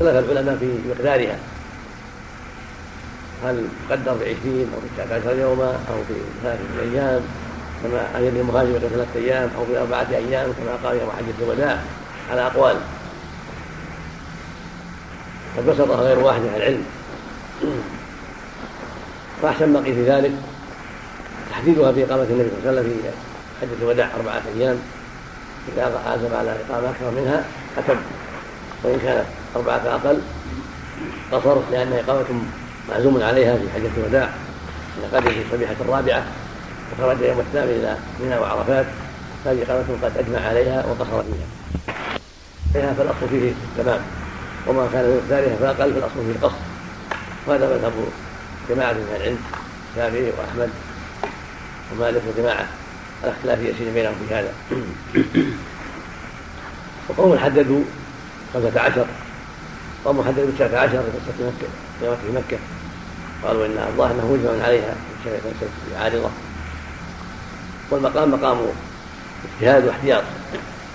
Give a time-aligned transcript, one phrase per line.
[0.00, 1.38] اختلف العلماء في مقدارها.
[3.44, 7.20] هل تقدر بعشرين أو بتسعة عشر يوما أو بثلاثة أيام
[7.82, 11.78] كما عن يد المهاجر ثلاثة أيام أو بأربعة أيام كما قال يوم حجة الوداع
[12.30, 12.76] على أقوال.
[15.56, 16.84] قد بسطها غير واحد من العلم.
[19.42, 20.32] فأحسن ما قيل في ذلك
[21.50, 23.00] تحديدها في إقامة النبي صلى الله عليه وسلم
[23.60, 24.78] في حجه الوداع أربعة أيام.
[25.72, 27.44] إذا عزم على إقامة أكثر منها
[27.78, 27.96] أتم.
[28.84, 29.24] وإن كانت
[29.56, 30.20] أربعة أقل
[31.32, 32.24] قصر لأن إقامة
[32.88, 34.30] معزوم عليها في حجة الوداع
[35.12, 36.24] قدم في الصبيحة الرابعة
[36.92, 38.86] وخرج يوم الثامن إلى منى وعرفات
[39.46, 41.46] هذه إقامة قد أجمع عليها وقصر فيها.
[42.72, 44.00] فيها فالأصل فيه تمام.
[44.66, 46.56] وما كان من فأقل فالأصل فيه القصر
[47.46, 47.92] وهذا مذهب
[48.70, 49.38] جماعة من العلم
[49.90, 50.70] الشافعي وأحمد
[51.92, 52.66] ومالك وجماعة.
[53.22, 54.52] على اختلاف يسير بينهم في هذا.
[57.08, 57.84] وقوم حددوا
[58.54, 59.06] خمسة عشر.
[60.04, 61.02] قوم حددوا تسعة عشر
[61.38, 61.68] في مكة
[62.00, 62.58] في مكة
[63.44, 66.30] قالوا إن الله أنه مجمع عليها في عارضة.
[67.90, 68.58] والمقام مقام
[69.44, 70.22] اجتهاد واحتياط.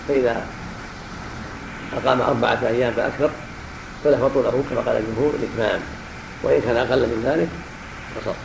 [0.08, 0.46] فإذا
[1.98, 3.30] أقام أربعة أيام فأكثر
[4.04, 5.80] فله له كما قال الجمهور الإتمام.
[6.44, 7.50] وإن كان أقل من ذلك
[8.16, 8.36] فصر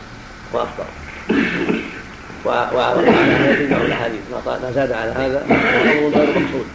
[0.53, 0.85] وأفطر
[2.77, 6.67] وعلى هذا يجمع الاحاديث ما زاد على هذا فهو غير مقصود.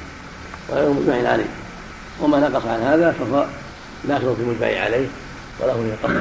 [0.70, 1.50] وغير مجمع عليه.
[2.22, 3.46] وما نقص عن هذا فهو
[4.08, 5.08] داخل في المجمع عليه
[5.60, 6.20] وله من القصر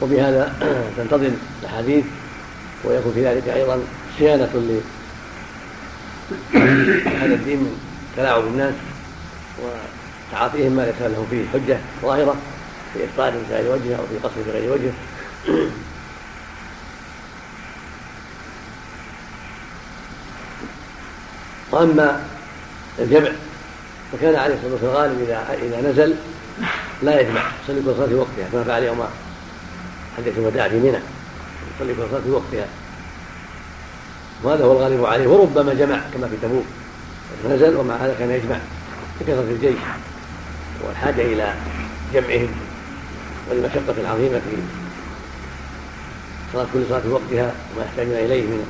[0.00, 0.54] وبهذا
[0.96, 1.30] تنتظم
[1.62, 2.04] الأحاديث
[2.84, 3.80] ويكون في ذلك أيضا
[4.18, 4.80] صيانة
[6.54, 7.80] لهذا الدين من
[8.16, 8.74] تلاعب الناس
[10.32, 12.36] وتعاطيهم ما ليس لهم فيه حجة ظاهرة
[12.94, 14.92] في إفطار بغير وجه أو في قصر بغير وجه.
[21.70, 22.24] وأما
[22.98, 23.30] الجمع
[24.12, 26.14] فكان عليه الصلاة والسلام الغالب اذا إذا نزل
[27.02, 29.04] لا يجمع يصلي كل صلاة في وقتها كما فعل يوم
[30.16, 30.98] حجه الوداع في منى.
[31.76, 32.66] يصلي كل صلاة في وقتها.
[34.42, 35.26] وهذا هو الغالب عليه.
[35.26, 36.64] وربما جمع كما في تبوك.
[37.50, 38.56] نزل ومع هذا كان يجمع.
[39.20, 39.78] لكثره الجيش.
[40.86, 41.54] والحاجة إلى
[42.14, 42.48] جمعهم
[43.50, 44.56] والمشقة العظيمة في
[46.52, 48.66] صلاة كل صلاة في وقتها وما يحتاجون إليه من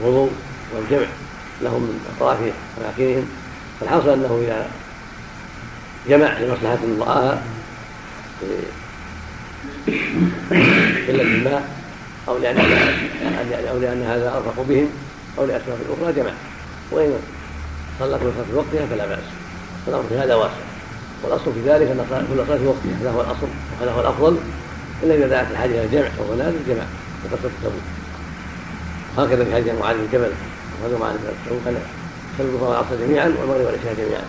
[0.00, 0.30] الوضوء
[0.74, 1.06] والجمع
[1.62, 2.38] لهم من أطراف
[2.80, 3.28] أماكنهم
[3.80, 4.66] فالحاصل أنه إذا
[6.08, 7.42] جمع لمصلحة رآها
[11.08, 11.68] قلة الماء
[12.28, 12.56] أو لأن
[13.70, 14.88] أو لأن هذا أرفق بهم
[15.38, 16.30] أو لأسباب أخرى جمع.
[16.90, 17.14] وإن
[17.98, 19.24] صلى كل صلاة في وقتها فلا بأس.
[19.86, 20.52] فالأمر في هذا واسع.
[21.22, 23.46] والأصل في ذلك أن كل صلاة في وقتها هذا هو الأصل
[23.80, 24.36] وهذا هو الأفضل.
[25.02, 26.84] إلا إذا دعت الحاجة إلى الجمع وهو نازل جمع.
[27.24, 27.82] وقصه تبوك
[29.18, 30.32] هكذا في حديث معاذ بن جبل
[30.82, 31.74] وهذا معاذ بن تبوك
[32.38, 34.22] قال صلوا الظهر والعصر جميعا والمغرب والعشاء جميعا.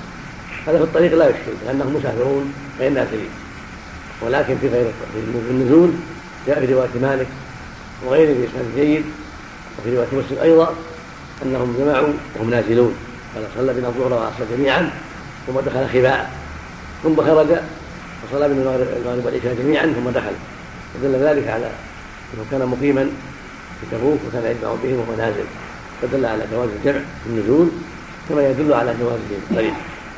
[0.68, 3.30] هذا في الطريق لا يشكل لأنهم مسافرون غير نازلين
[4.22, 5.92] ولكن في غير في النزول
[6.48, 7.28] جاء في رواية مالك
[8.06, 9.06] وغيره بإسناد جيد
[9.80, 10.75] وفي رواية مسلم أيضا
[11.46, 12.96] أنهم جمعوا وهم نازلون.
[13.36, 14.92] قال صلى بنا الظهر والعصر جميعا
[15.48, 16.31] ثم دخل خباء.
[17.03, 17.48] ثم خرج
[18.24, 20.34] وصلى بنا المغرب والعشاء جميعا ثم دخل.
[20.96, 21.72] ودل ذلك على
[22.34, 23.09] أنه كان مقيما
[23.81, 25.46] في تبوك وكان يجمع بهم وهو نازل.
[26.02, 27.69] فدل على جواز الجمع في النزول
[28.30, 29.74] كما يدل على جواز الطريق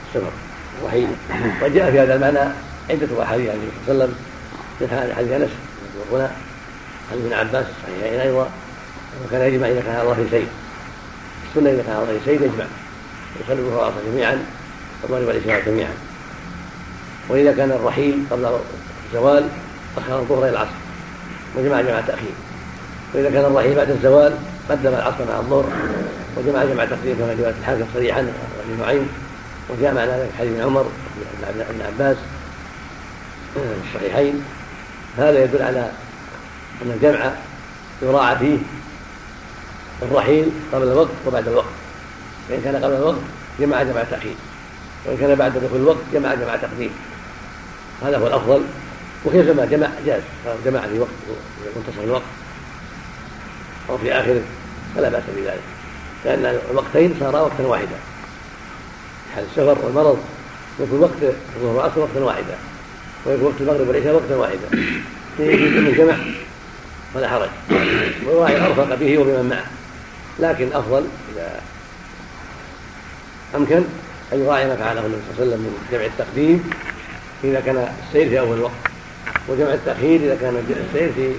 [0.08, 0.32] السفر
[0.82, 1.08] الرحيل
[1.62, 2.40] وجاء في هذا المعنى
[2.90, 4.16] عدة أحاديث عن النبي صلى الله عليه وسلم.
[4.82, 5.50] من حديث أنس.
[6.12, 6.32] هنا
[7.12, 7.66] حديث ابن عباس.
[7.66, 8.50] الصحيحين أيضا
[9.26, 10.48] وكان يجمع إذا كان على ظهر سيد
[11.50, 12.66] السنة إذا كان على ظهر سيد يجمع.
[13.42, 14.44] يصلي الظهر والعصر جميعا.
[15.04, 15.94] والمغرب والعشاء جميعا.
[17.30, 18.60] وإذا كان الرحيل قبل
[19.08, 19.48] الزوال
[19.98, 20.72] أخر الظهر إلى العصر.
[21.58, 22.36] وجمع جمع تأخير
[23.14, 24.34] وإذا كان الرحيل بعد الزوال
[24.70, 25.66] قدم العصر مع الظهر.
[26.38, 29.10] وجمع جمع تقديم كما جاء الحاكم صريحا وابن نعيم
[29.70, 30.86] وجاء معنى ذلك حديث عمر
[31.54, 32.18] بن عباس
[33.56, 34.44] الصحيحين
[35.18, 35.92] هذا يدل على
[36.82, 37.32] أن الجمع
[38.02, 38.58] يراعى فيه
[40.02, 41.74] الرحيل قبل الوقت وبعد الوقت.
[42.50, 43.22] فإن كان قبل الوقت
[43.60, 44.36] جمع جمع تأخير
[45.06, 46.92] وإن كان بعد دخول الوقت جمع جمع تقديم
[48.02, 48.62] هذا هو الأفضل.
[49.26, 50.22] وكيفما جمع جاز
[50.66, 51.10] جمع في وقت
[51.64, 52.24] في منتصف الوقت
[53.90, 54.42] أو في آخره
[54.96, 55.62] فلا بأس بذلك.
[56.26, 57.96] لأن الوقتين صارا وقتا واحدا.
[59.36, 60.20] حال السفر والمرض
[60.80, 62.56] يكون وقت الظهر والعصر وقتا واحدا
[63.26, 64.68] ويكون وقت المغرب والعشاء وقتا واحدا.
[65.38, 66.16] فيه من جمع
[67.14, 67.50] فلا حرج.
[68.26, 69.66] والراعي أرفق به وبمن معه.
[70.40, 71.62] لكن الأفضل إذا
[73.56, 73.84] أمكن
[74.34, 76.70] أن يراعي ما فعله النبي صلى الله عليه وسلم من جمع التقديم
[77.44, 78.74] إذا كان السير في أول الوقت
[79.48, 81.32] وجمع التأخير إذا كان السير في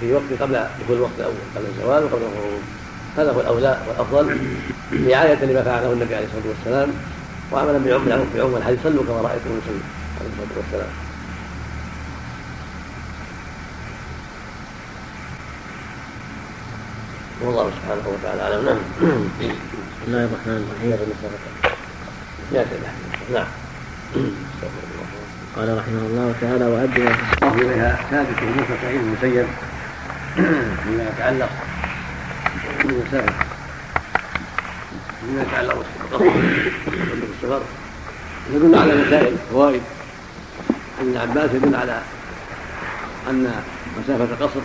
[0.00, 0.52] في وقت قبل
[0.84, 2.62] دخول الوقت الأول قبل الزوال وقبل الغروب.
[3.16, 4.38] هذا هو الأولى والأفضل
[4.92, 6.88] رعاية لما فعله النبي عليه الصلاة والسلام
[7.52, 7.78] وعملا
[8.34, 9.80] بعمر الحديث صلوا كما رأيتم نصلي
[10.20, 10.88] عليه الصلاة والسلام.
[17.44, 18.64] والله سبحانه وتعالى أعلم.
[18.64, 18.78] نعم.
[19.40, 19.54] بسم
[20.06, 20.90] الله الرحمن الرحيم.
[23.34, 23.46] نعم.
[25.56, 27.08] قال رحمه الله تعالى وأدى
[27.40, 29.46] في إليها ثابت بن سعيد بن مسيب
[30.84, 31.50] فيما يتعلق
[35.20, 37.62] فيما يتعلق بالسفر
[38.52, 39.82] يدل على مسائل فوائد.
[41.00, 42.02] ابن عباس يدل على
[43.30, 43.62] أن
[43.98, 44.60] مسافة قصر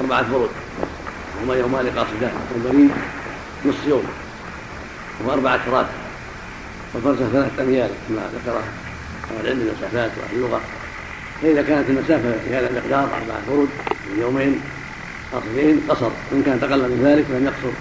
[0.00, 0.50] أربعة برد
[1.42, 2.90] هما يومان قاصدان والبريد
[3.64, 4.04] نصف يوم
[5.24, 5.86] وأربعة فرات
[6.94, 8.62] والفرسخ ثلاثة أميال كما ذكره
[9.30, 10.60] أهل العلم المسافات وأهل اللغة.
[11.42, 13.68] فإذا كانت المسافة في هذا المقدار أربعة فرد
[14.10, 14.60] من يومين
[15.32, 16.10] قصرين قصر.
[16.32, 17.76] وإن كان تقل من ذلك فلم يقصر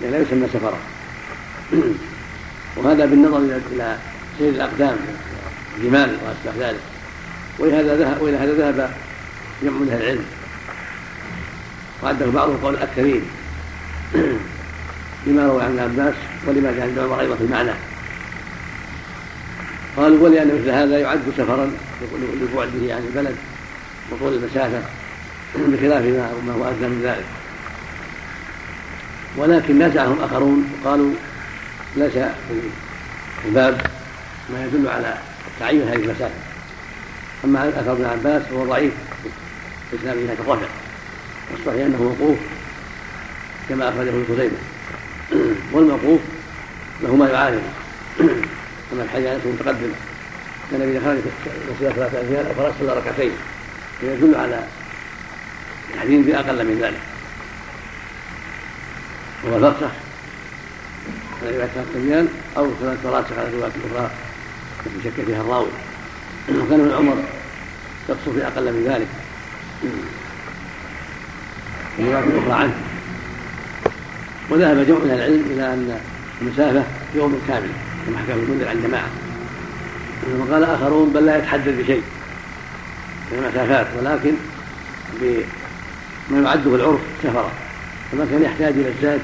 [0.00, 0.78] لأن لا يسمى سفرا
[2.76, 3.38] وهذا بالنظر
[3.72, 3.96] إلى
[4.38, 4.96] سير الأقدام
[5.78, 6.80] الجمال وأشباه ذلك.
[7.58, 8.90] ولهذا ذهب وإلى هذا ذهب
[9.62, 10.24] جمع من أهل العلم.
[12.02, 13.22] وعده بعضهم قول الأكثرين.
[15.26, 16.14] لما روى عن عباس
[16.46, 17.72] ولما جاء عند عمر أيضا في المعنى.
[19.96, 21.70] قالوا ولأن مثل هذا يعد سفرا
[22.40, 23.36] لبعده عن البلد
[24.10, 24.97] وطول المسافة.
[25.54, 26.04] بخلاف
[26.46, 27.24] ما هو أدنى من ذلك.
[29.36, 31.12] ولكن نزعهم آخرون وقالوا
[31.96, 33.80] ليس في الباب
[34.50, 35.14] ما يدل على
[35.60, 36.34] تعيين هذه المسافة
[37.44, 38.92] أما أثر ابن عباس فهو ضعيف
[39.90, 40.66] في إسناده هناك الرفع
[41.52, 42.38] والصحيح أنه موقوف
[43.68, 44.58] كما أخرجه ابن خزيمة.
[45.72, 46.20] والموقوف
[47.02, 47.62] له ما يعارض.
[48.90, 49.90] كما الحديث عن متقدم
[50.70, 51.18] كان النبي خرج
[51.76, 53.32] مسيره ثلاثة أميال أو فرس صلى ركعتين
[54.02, 54.62] يدل على
[55.94, 57.00] تحديد بأقل من ذلك.
[59.44, 59.92] وهو الفرسخ
[61.42, 62.26] بعد ثلاثة أميال
[62.56, 64.10] أو ثلاث فراسخ على الروايات الأخرى
[64.86, 65.68] التي شك فيها الراوي.
[66.48, 67.16] وكان ابن عمر
[68.08, 69.08] يقصر في أقل من ذلك.
[71.98, 72.74] الروايات الأخرى عنه.
[74.50, 76.00] وذهب جمع من العلم إلى أن
[76.42, 77.70] المسافة يوم كامل.
[78.06, 79.08] كما حكى المنذر عن جماعة.
[80.38, 82.02] وقال آخرون بل لا يتحدد بشيء.
[83.32, 83.86] من المسافات.
[83.98, 84.32] ولكن
[86.30, 87.50] بما يعد في العرف سفرا
[88.12, 89.20] فما كان يحتاج إلى الزاد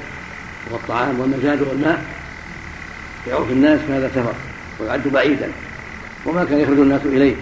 [0.70, 2.04] والطعام والمزاد والماء
[3.24, 4.34] في عرف الناس فهذا سفر
[4.80, 5.48] ويعد بعيدا.
[6.26, 7.34] وما كان يخرج الناس إليه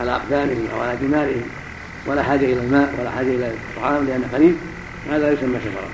[0.00, 1.42] على أقدامهم أو على جمالهم
[2.06, 4.56] ولا حاجة إلى الماء ولا حاجة إلى الطعام لأنه قريب
[5.10, 5.88] هذا يسمى سفرا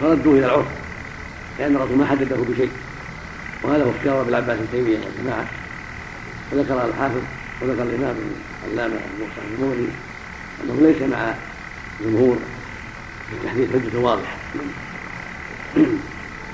[0.00, 0.66] فردوه إلى العرف.
[1.58, 2.70] لأن الرسول ما حدده بشيء.
[3.62, 5.46] وهذا هو اختيار ابن العباس بن تيمية والجماعه
[6.52, 7.22] وذكر الحافظ
[7.62, 8.16] وذكر الإمام
[8.72, 9.88] العلامة موسى النوري
[10.64, 11.34] أنه ليس مع
[12.04, 12.36] جمهور
[13.30, 14.36] في تحديد حجة واضحة.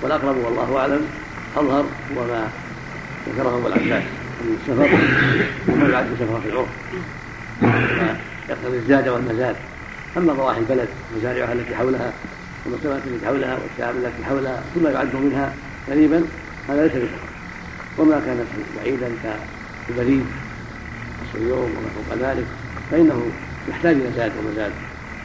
[0.03, 1.01] والأقرب والله أعلم
[1.57, 1.85] أظهر
[2.17, 2.49] هو ما
[3.29, 4.03] ذكره أبو العباس.
[4.41, 4.99] من السفر
[5.69, 6.69] وما يعد سفرا في العرف.
[8.49, 9.57] يقتضي الزاد والمزاد.
[10.17, 12.13] أما ضواحي البلد مزارعها التي حولها
[12.67, 15.55] والمسافات التي حولها والشعب التي حولها كل ما يعد منها
[15.89, 16.25] قريبا
[16.69, 17.27] هذا ليس بسفر.
[17.99, 18.47] وما كان
[18.77, 19.11] بعيدا
[19.89, 20.27] كالبريد
[21.23, 22.47] نصف اليوم وما فوق ذلك
[22.91, 23.31] فإنه
[23.69, 24.73] يحتاج إلى زاد ومزاد.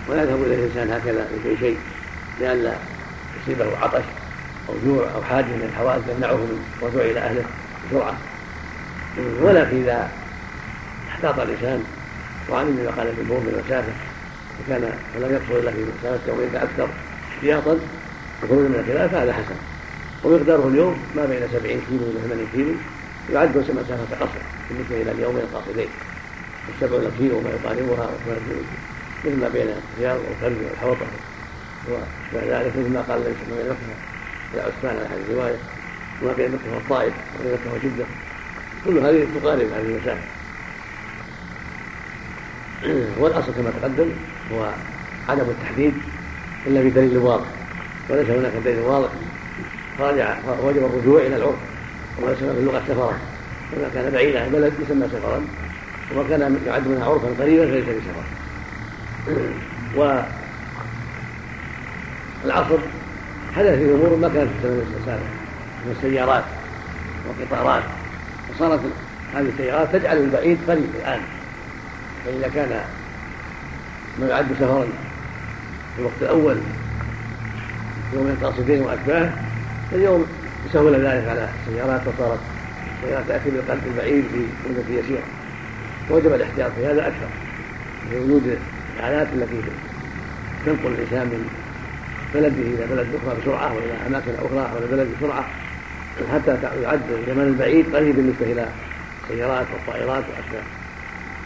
[0.07, 1.77] ولا يذهب إليه الإنسان هكذا لكي شيء
[2.39, 2.73] لئلا
[3.41, 4.03] يصيبه عطش
[4.69, 7.43] أو جوع أو حاجة من الحوادث يمنعه من الرجوع إلى أهله
[7.89, 8.17] بسرعة.
[9.41, 10.09] ولكن إذا
[11.09, 11.83] احتاط الإنسان
[12.49, 13.91] وعلم ما قال الجمهور من المسافة
[14.59, 16.87] وكان فلم يقصر إلا في مسافة يومين فأكثر
[17.35, 17.79] احتياطا
[18.43, 19.55] وخروجا من الخلاف فهذا حسن.
[20.23, 22.73] ومقداره اليوم ما بين 70 كيلو إلى 80 كيلو
[23.33, 25.89] يعد مسافه قصر بالنسبة إلى اليومين القاصدين.
[26.67, 28.09] والسبعون كيلو وما يقاربها
[29.25, 31.05] مثل ما بين الرياض والكرب والحوطة.
[31.87, 33.95] واشبه ذلك مثل ما قال النبي صلى الله عليه وسلم
[34.53, 35.55] إلى عثمان على هذه الروايه
[36.21, 38.05] وما بين مكه والطائف وبين مكه وجده
[38.85, 40.21] كل هذه تقارب هذه المسافه
[43.17, 44.09] والأصل كما تقدم
[44.53, 44.69] هو
[45.29, 45.93] عدم التحديد
[46.67, 47.45] إلا بدليل واضح.
[48.09, 49.09] وليس هناك دليل واضح.
[49.99, 51.55] راجع وجب الرجوع إلى العرف.
[52.21, 53.19] وما يسمى في اللغة سفرا.
[53.73, 55.41] وما كان بعيدا عن البلد يسمى سفرا.
[56.11, 58.40] وما كان يعد منها عرفا قريبا فليس بسفر
[62.43, 62.77] والعصر
[63.55, 65.23] حدث في امور ما كانت في الزمن السابق
[65.85, 66.43] من السيارات
[67.27, 67.83] والقطارات.
[68.49, 68.79] وصارت
[69.35, 71.19] هذه السيارات تجعل البعيد قريب الآن.
[72.25, 72.81] فإذا كان
[74.19, 74.83] ما يعد سفرا
[75.95, 76.57] في الوقت الأول
[78.13, 79.33] يوم القاصدين واشباهه
[79.93, 80.25] اليوم
[80.73, 82.39] سهل ذلك على السيارات وصارت
[83.03, 85.23] السيارات تأتي بالقلب البعيد في مدة يسيرة.
[86.09, 87.27] وجب الاحتياط في هذا أكثر.
[88.11, 88.57] لوجود
[88.99, 89.61] الآلات التي
[90.65, 91.49] تنقل الإنسان من
[92.33, 95.45] بلده إلى بلد أخرى بسرعة وإلى أماكن أخرى وإلى بلد بسرعة
[96.33, 98.67] حتى يعد الزمن البعيد قريب بالنسبة إلى
[99.23, 100.63] السيارات والطائرات وأشياء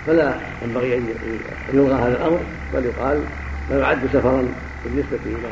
[0.07, 0.33] فلا
[0.63, 1.07] ينبغي أن
[1.73, 2.39] يلغى هذا الأمر
[2.73, 3.23] بل يقال
[3.71, 4.47] ما يعد سفرا
[4.85, 5.49] بالنسبة إلى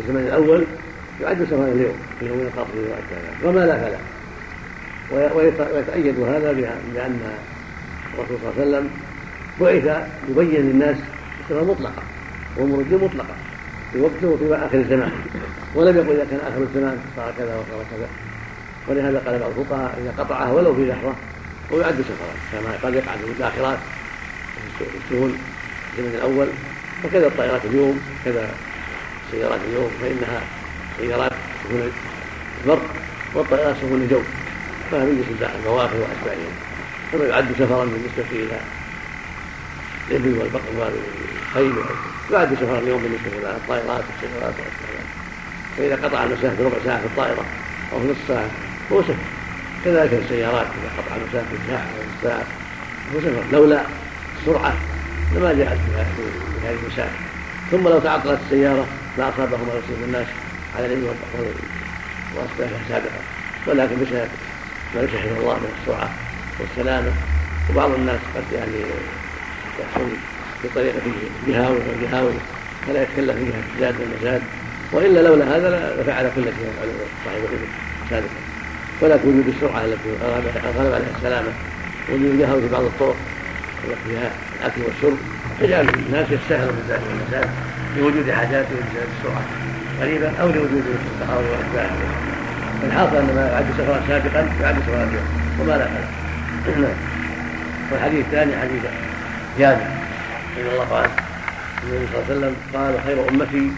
[0.00, 0.64] الزمن الأول
[1.20, 2.68] يعد سفرا اليوم في يوم القبر
[3.44, 3.98] وما لا فلا.
[5.34, 6.52] ويتأيد هذا
[6.94, 7.20] بأن
[8.14, 8.90] الرسول صلى الله عليه وسلم
[9.60, 10.96] بعث يبين للناس
[11.40, 12.02] السفر مطلقة
[12.56, 13.34] وأمور الدين مطلقة
[13.92, 15.12] في وقته وفي آخر الزمان.
[15.74, 18.08] ولم يقل إذا كان آخر الزمان صار كذا وصار كذا.
[18.88, 21.14] ولهذا قال بعض الفقهاء إذا قطعها ولو في لحظه
[21.70, 23.78] ويعد سفرا كما قد يقع في الآخرات
[24.78, 25.30] في السهول
[25.94, 26.48] في الزمن الأول.
[27.04, 28.50] وكذا الطائرات اليوم كذا
[29.26, 30.40] السيارات اليوم فإنها
[30.98, 31.32] سيارات
[31.64, 31.92] سكون
[32.64, 32.80] البر
[33.34, 34.20] والطائرات سكون الجو.
[34.90, 36.52] فهذا من جنس البواخر واشباهها
[37.12, 38.60] كما يعد سفرا بالنسبة إلى
[40.10, 41.74] الإبل والبقر والخيل
[42.32, 44.54] يعد سفرا اليوم بالنسبة إلى الطائرات والسيارات
[45.76, 47.44] فإذا قطع المسافة بربع ساعة في الطائرة
[47.92, 48.50] أو في نصف ساعة
[48.92, 49.14] هو سفر
[49.84, 52.44] كذلك السيارات إذا قطع ساعة أو نصف ساعة
[53.14, 53.82] هو سفر لولا
[54.40, 54.72] السرعه
[55.34, 57.18] لما جاءت في هذه المسافة.
[57.70, 58.86] ثم لو تعطلت السيارة
[59.18, 60.26] لاصابهم ما يصيب الناس
[60.76, 61.06] على العلم
[62.36, 63.20] واسبابها سابقا
[63.66, 64.28] ولكن بسبب
[64.94, 66.10] ما يشهد الله من السرعة
[66.60, 67.12] والسلامة.
[67.70, 68.84] وبعض الناس قد يعني
[69.80, 70.08] يحصل
[70.62, 71.00] في طريقة
[71.48, 72.32] جهاوي وجهاوي
[72.86, 74.42] فلا يتكلم فيها زاد المزاد
[74.92, 76.70] وإلا لولا هذا لفعل كل شيء
[77.24, 77.66] صاحب الابل
[78.10, 78.28] سابقا
[79.00, 80.10] ولكن وجود السرعة التي
[80.78, 81.48] غلب عليها السلامة
[82.12, 83.16] وجود الجهاوي في بعض الطرق
[84.08, 84.30] فيها
[84.60, 85.18] الأكل والشرب.
[85.60, 87.50] يجعل الناس يستهلوا من ذلك المزاد
[87.96, 89.42] لوجود حاجاتهم بسبب السرعة.
[90.00, 90.82] قريبا أو لوجود
[91.20, 91.90] التحاور والاتباع
[92.82, 95.26] فالحاصل أن ما يعد سفرا سابقا يعد سفرا اليوم
[95.60, 95.88] وما لا
[96.66, 96.88] فلا
[97.92, 98.82] والحديث الثاني حديث
[99.56, 101.14] رضي الله عنه
[101.82, 103.70] النبي صلى الله عليه وسلم قال خير أمتي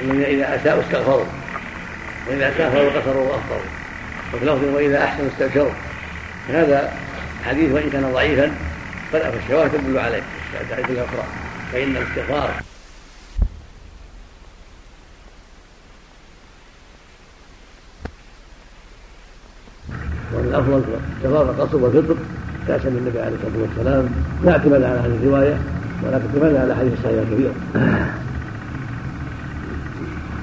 [0.00, 1.24] الذين إذا اساءوا استغفروا.
[2.28, 3.70] وإذا اسافروا قصروا وافطروا
[4.34, 5.72] وفي لفظ وإذا أحسنوا استبشروا.
[6.48, 6.92] هذا
[7.40, 8.52] الحديث وإن كان ضعيفا
[9.12, 10.22] فالشواهد تدل عليه.
[10.70, 11.24] الحديث الأخرى.
[11.72, 12.50] فإن الاستغفار
[20.34, 20.84] ومن الأفضل
[21.16, 22.16] استغفار القصر والفطر
[22.68, 24.04] كاسم النبي عليه الصلاة والسلام
[24.44, 25.56] لا اعتماد على هذه الرواية
[26.02, 27.52] ولكن اعتماد على حديث الصحيح كثيرا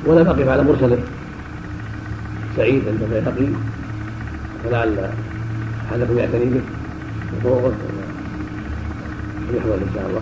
[0.05, 0.97] ولم اقف على مرسل
[2.57, 3.47] سعيد عند البيهقي
[4.63, 5.09] فلعل
[5.91, 6.62] احدكم يعتني به
[7.45, 7.74] وطرقه
[9.53, 10.21] يحضر إن شاء الله.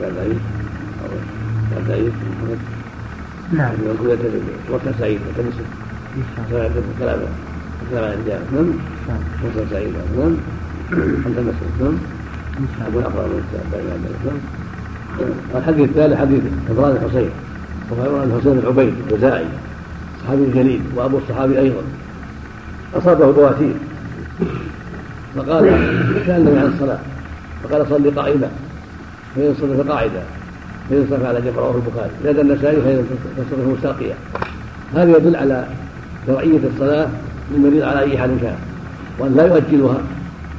[0.00, 0.40] بعد عيد
[1.02, 1.10] أو
[1.74, 2.58] بعد عيد محمد.
[3.52, 3.72] نعم.
[3.86, 5.52] يقول يعتني مرسل سعيد يعتني
[6.98, 7.20] كلام
[7.90, 10.36] كلام عن الجامع نعم مرسل سعيد نعم.
[10.92, 14.40] مسلم نعم أبو الأفضل من
[15.54, 17.30] الحديث الثالث حديث عمران الحصين
[17.90, 19.46] وهو الحسين بن عبيد الجزائي
[20.24, 21.82] صحابي جليل وأبو الصحابي أيضا.
[22.94, 23.74] أصابه بواتير
[25.36, 25.64] فقال
[26.26, 26.98] سألني عن الصلاة.
[27.64, 28.50] فقال صلي قائما.
[29.36, 30.22] فإن صلى فقاعدا
[30.90, 32.10] فإن صلى على جنب رواه البخاري.
[32.24, 33.06] زاد النسائي فإن
[33.36, 34.14] تصرف مستلقيا
[34.94, 35.66] هذا يدل على
[36.26, 37.08] شرعية الصلاة
[37.54, 38.56] للمريض على أي حال كان
[39.18, 39.98] وأن لا يؤجلها.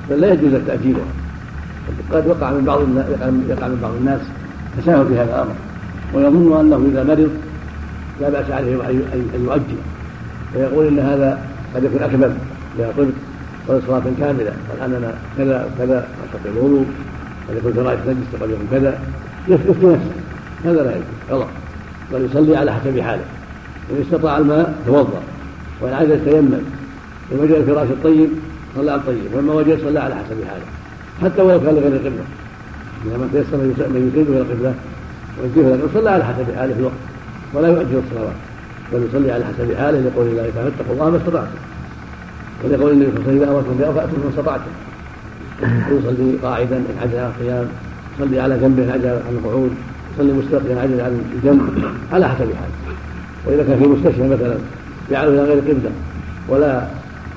[0.10, 1.06] بل لا يجوز تأجيلها
[2.12, 2.80] قد وقع من بعض
[3.50, 4.22] يقع من بعض الناس
[4.78, 5.56] تساهل في هذا الأمر
[6.14, 7.30] ويظن أنه إذا مرض
[8.22, 8.90] لا بأس عليه
[9.36, 9.78] أن يؤجل
[10.56, 11.40] ويقول إن هذا
[11.76, 12.36] قد يكون أكمل.
[12.80, 13.14] إذا طبت
[13.68, 16.86] صلى صلاة كاملة قال أننا كذا كذا أستطيع الوضوء
[17.50, 19.00] قد يكون فرائض نجس قد يكون كذا.
[19.48, 20.12] يفتي نفسه.
[20.66, 21.04] هذا لا يجوز.
[21.32, 21.48] غلط
[22.14, 23.24] بل يصلي على حسب حاله.
[23.92, 25.22] إن استطاع الماء توضأ.
[25.82, 26.54] وإن عايز يتيمم
[27.32, 28.30] إن وجد الفراش الطيب
[28.76, 30.66] صلى على الطيب ولما وجد صلى على حسب حاله.
[31.24, 32.26] حتى ولو كان لغير القبلة.
[33.06, 34.74] إذا ما تيسر من يصيب إلى القبلة
[35.42, 37.02] ويجيه لكن صلى على حسب حاله في الوقت.
[37.54, 38.36] ولا يؤجل الصلوات.
[38.94, 41.60] بل يصلي على حسب حاله لقول الله تعالى اتقوا الله ما استطعتم.
[42.64, 44.72] ولقول النبي صلى الله عليه وسلم بها فأتوا ما استطعتم.
[45.92, 47.68] يصلي قاعدا ان عجل عن القيام
[48.16, 49.72] يصلي على جنبه ان عجل عن القعود
[50.14, 51.62] يصلي مستقبلا عجل عن الجنب
[52.14, 52.98] على حسب حاله.
[53.46, 54.56] وإذا كان في مستشفى مثلا
[55.12, 55.92] جعله إلى غير قبلة
[56.50, 56.88] ولا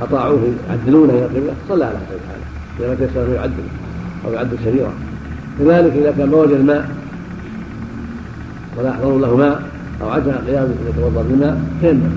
[0.01, 2.47] أطاعوه يعدلونه إلى القبلة صلى على حسب حاله
[2.81, 3.65] إذا ما تيسر يعدل
[4.27, 4.93] أو يعدل كثيرا
[5.59, 6.91] كذلك إذا كان ما وجد الماء
[8.79, 9.63] ولا يحضر له ماء
[10.03, 12.11] أو عجز عن قيامه يتوضأ بالماء تيمم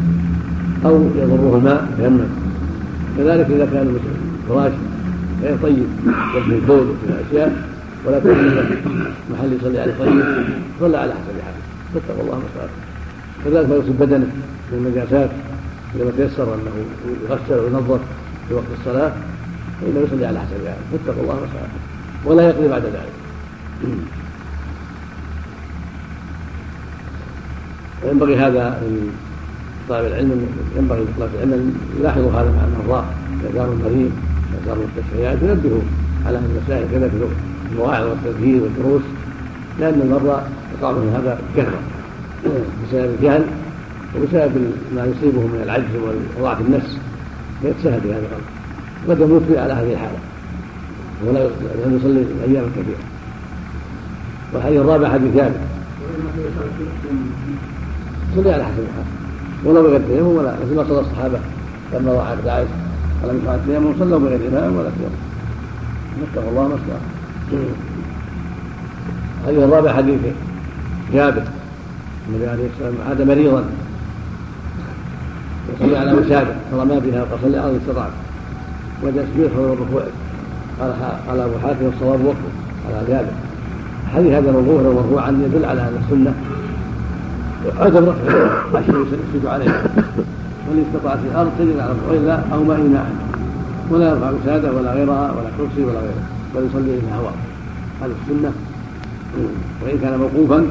[0.86, 2.28] أو يضره الماء تيمم
[3.18, 4.00] كذلك إذا كان
[4.50, 4.72] فراش
[5.44, 5.88] غير طيب
[6.36, 7.70] يبني البول وفي الأشياء
[8.06, 8.66] ولا توجد
[9.32, 10.24] محل يصلي عليه طيب
[10.80, 11.60] صلى على حسب حاله.
[11.94, 12.68] فاتقوا الله ما
[13.46, 14.28] كذلك ما يصيب بدنه
[14.72, 15.30] من النجاسات.
[15.96, 16.72] إذا تيسر أنه
[17.30, 18.00] يغسل وينظف
[18.48, 19.12] في وقت الصلاة
[19.82, 20.78] فإنه يصلي على حسب ذلك.
[20.92, 21.68] فاتقوا الله ما
[22.26, 23.14] ولا يقضي بعد ذلك.
[28.04, 28.82] وينبغي هذا
[29.90, 33.06] طالب العلم ينبغي لطلاب العلم أن يلاحظوا هذا مع المرضى
[33.42, 34.12] إذا زاروا المريض
[34.50, 35.82] إذا زاروا المستشفيات ينبهوا
[36.26, 37.16] على هذه المسائل كذا في
[37.72, 39.02] المواعظ والتذكير والدروس.
[39.80, 40.42] لأن المرضى
[40.82, 41.80] يقع من هذا كثره
[42.84, 43.46] بسبب الجهل.
[44.16, 45.86] وبسبب ما يصيبه من العجز
[46.40, 46.98] وضعف النفس
[47.62, 48.48] فيتسهل في هذا الأمر.
[49.10, 50.20] قد يموت على هذه الحالة.
[51.26, 51.50] ولا
[51.96, 53.04] يصلي أياما كثيرة.
[54.54, 55.60] والحديث الرابع حديث ثابت
[58.36, 59.06] صلي على حسب الحال.
[59.66, 61.40] ولو بغير تيمم ولا مثل ما صلى الصحابة
[61.94, 62.70] لما وقعت عائشه
[63.24, 65.12] ولم يفعل التيمم صلوا بغير امام ولا تيمم
[66.24, 67.00] نتقوا الله ما استطاع.
[69.42, 70.20] الحديث الرابع حديث
[71.14, 71.44] جابر
[72.30, 73.64] النبي عليه الصلاة والسلام عاد مريضا.
[75.80, 78.12] وصلي على وساده فرمى بها وقال صلي على استطعت.
[79.04, 80.04] وجلس يدخل الركوع.
[80.80, 80.94] قال
[81.28, 82.52] قال أبو حاتم الصواب وقفه.
[82.88, 83.32] على جابر.
[84.14, 86.34] حديث هذا موضوع مرفوعا يدل على أن السنة
[87.80, 89.72] رفع الشيء يسجد عليه.
[90.70, 93.12] وان استطاع في الأرض سجد على الركوع أو ما ماء
[93.92, 96.24] ولا يرفع وساده ولا غيرها ولا كرسي ولا غيره.
[96.56, 97.34] بل يصلي إلى هواء
[98.02, 98.52] هذه السنة.
[99.84, 100.66] وإن كان موقوفا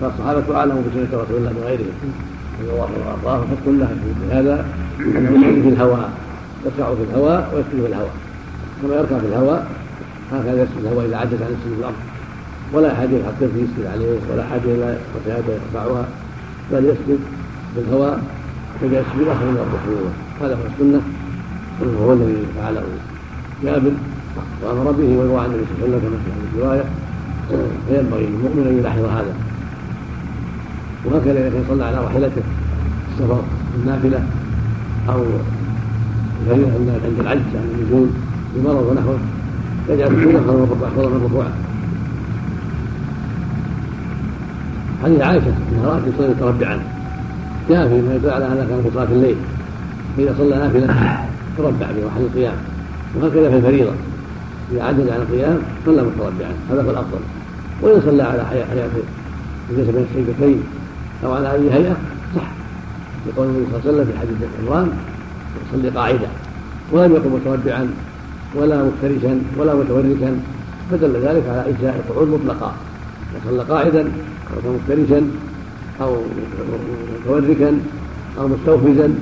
[0.00, 1.86] فالصحابة أعلم بسنة رسول الله من غيرهم.
[3.24, 3.44] وارضاه
[4.20, 4.66] في هذا
[5.62, 6.10] في الهواء
[6.64, 8.14] يركع في الهواء ويسجد في الهواء.
[8.82, 9.66] كما يركع في الهواء
[10.32, 11.94] هكذا يسجد الهواء اذا عجز عن السجود الأرض
[12.72, 16.04] ولا حاجة حتى يسجد عليه ولا حاجة إلى وشهاده يرفعها
[16.72, 17.18] بل يسجد
[17.76, 18.22] بالهواء
[18.80, 21.00] كما يسجد اخر من الركوع هذا هو السنة
[21.80, 22.82] وهو الذي فعله
[23.64, 23.92] جابر
[24.62, 26.84] وأمر به ويروى عن النبي صلى الله عليه وسلم كما في الرواية.
[27.88, 29.34] فينبغي للمؤمن أن يلاحظ هذا.
[31.04, 32.42] وهكذا اذا كان صلى على راحلته
[33.12, 33.42] السفر
[33.82, 34.22] النافله
[35.08, 35.24] أو
[36.50, 38.08] عند العجز عن النزول
[38.54, 39.18] بمرض ونحوه.
[39.88, 41.46] يجعل السنة افضل من الركوع
[45.04, 46.78] حديث عائشة انها رات يصلي متربعا.
[47.68, 49.36] جاء فيما يدل على أنها كانت في صلاة الليل.
[50.16, 50.86] فاذا صلى نافلة
[51.58, 52.54] تربع في محل القيام.
[53.16, 53.92] وهكذا في الفريضة.
[54.72, 56.52] إذا عجز عن القيام صلى متربعا.
[56.70, 57.18] هذا هو الأفضل.
[57.82, 58.88] وإن صلى على حياه
[59.70, 60.62] ليس بين السيدتين
[61.24, 61.96] أو على أي هيئة
[62.36, 62.42] صح.
[63.26, 64.92] يقول النبي صلى الله عليه وسلم في حديث عمران
[65.68, 66.28] يصلي قاعدا
[66.92, 67.88] ولم يقم متربعا
[68.54, 70.40] ولا مفترشا ولا متوركا
[70.90, 72.74] فدل ذلك على إجزاء القعود مطلقا.
[73.44, 74.12] صلى قاعدا
[74.64, 75.30] أو مفترشا
[76.00, 76.16] أو
[77.20, 77.78] متوركا
[78.38, 79.14] أو مستوفزا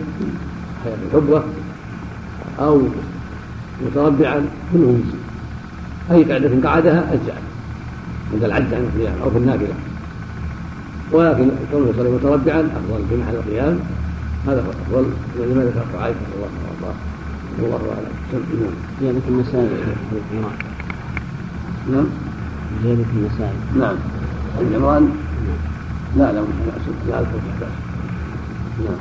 [0.85, 1.43] حياة الحبة
[2.61, 2.83] أو
[3.87, 5.19] متربعا كله يجزي.
[6.11, 7.43] أي قعدة قعدها أجزأت
[8.33, 9.75] عند العجز عن القيام أو في النافلة.
[11.13, 13.79] ولكن كونه يصلي متربعا أفضل في محل القيام
[14.47, 16.49] هذا هو الأفضل لما ذكرت عائشة رضي الله
[16.89, 17.11] عنها.
[17.63, 18.13] والله أعلم
[19.01, 19.69] زيادة المسائل.
[21.93, 22.07] نعم.
[22.83, 23.55] زيادة المسائل.
[23.79, 23.97] نعم.
[24.61, 25.11] العمران
[26.17, 26.47] لا لا مش
[27.09, 27.21] لا
[28.85, 28.99] نعم.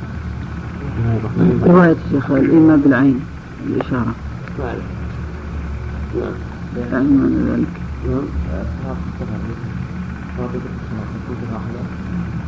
[1.64, 3.20] رواية الشيخ الإيمان بالعين
[3.66, 4.14] الإشارة
[6.18, 6.32] نعم.
[6.92, 7.68] معنى ذلك.
[8.08, 8.96] نعم.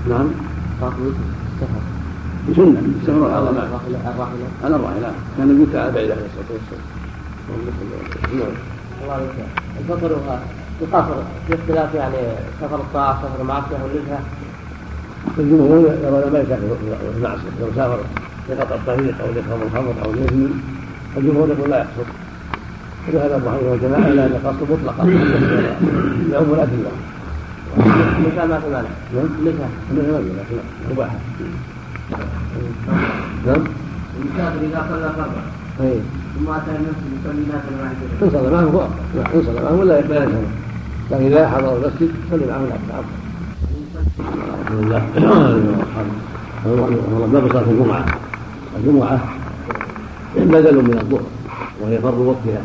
[0.09, 0.29] نعم.
[2.57, 3.99] سنة السفر على الراحلة.
[4.64, 5.12] على الراحلة.
[5.38, 6.85] كان النبي تعالى بعيد عليه الصلاة والسلام.
[8.38, 8.55] نعم
[9.03, 9.31] الله عليك
[9.81, 10.11] الفطر
[10.83, 11.14] يقاصر
[11.47, 12.16] في اختلاف يعني
[12.61, 14.21] سفر الطاعة سفر المعصية والنزهة
[15.38, 16.77] الجمهور يرون ما يسافر
[17.16, 17.53] المعصية.
[17.61, 18.01] لو سافر
[18.51, 20.49] لقطع الطريق أو لشرب الخمر أو ليزني
[21.16, 22.07] الجمهور يقول لا يقصر
[23.09, 25.05] وذهب ابو حنيفه والجماعة إلى أن القصر مطلقا.
[26.33, 26.90] يعم الادله
[27.77, 29.23] النساء ما في مانع ما
[29.93, 30.19] مانع
[30.91, 31.17] مباحه
[33.47, 33.65] نعم
[34.21, 35.43] المسافر إذا صلى فرضا
[36.35, 39.99] ثم أتى النفس يصلي نافلة واحدة ان صلى معه هو افضل ان صلى معه ولا
[39.99, 40.47] يقبل شيء
[41.11, 43.23] لكن اذا حضر المسجد صلي معه لا افضل
[44.63, 45.03] الحمد لله
[47.33, 48.05] باب صلاه الجمعه
[48.79, 49.21] الجمعه
[50.37, 51.23] بدل من الظهر.
[51.81, 52.63] وهي فرض وقتها.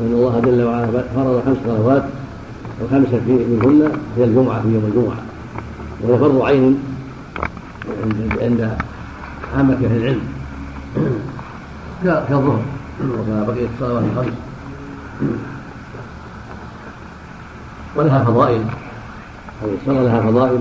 [0.00, 2.02] وإن الله جل وعلا فرض خمس صلوات
[2.78, 5.16] في منهن هي الجمعة في يوم الجمعة.
[6.00, 6.78] وهي فرض عين
[8.40, 8.76] عند
[9.56, 10.20] عامة أهل العلم.
[12.04, 12.60] كالظهر
[13.00, 14.32] وكبقية الصلوات الخمس.
[17.96, 18.62] ولها فضائل.
[19.62, 20.60] هذه الصلاة لها فضائل.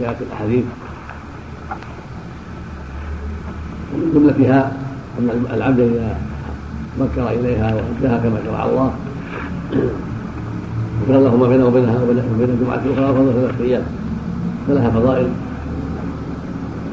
[0.00, 0.64] جاءت الأحاديث.
[3.94, 4.72] ومن جملتها
[5.18, 6.18] أن العبد إذا
[7.00, 8.94] مكر إليها وأداها كما شرع الله
[11.02, 13.82] وكان ما بينه وبينها وبين الجمعة الأخرى فضل ثلاثة أيام.
[14.68, 15.28] فلها فضائل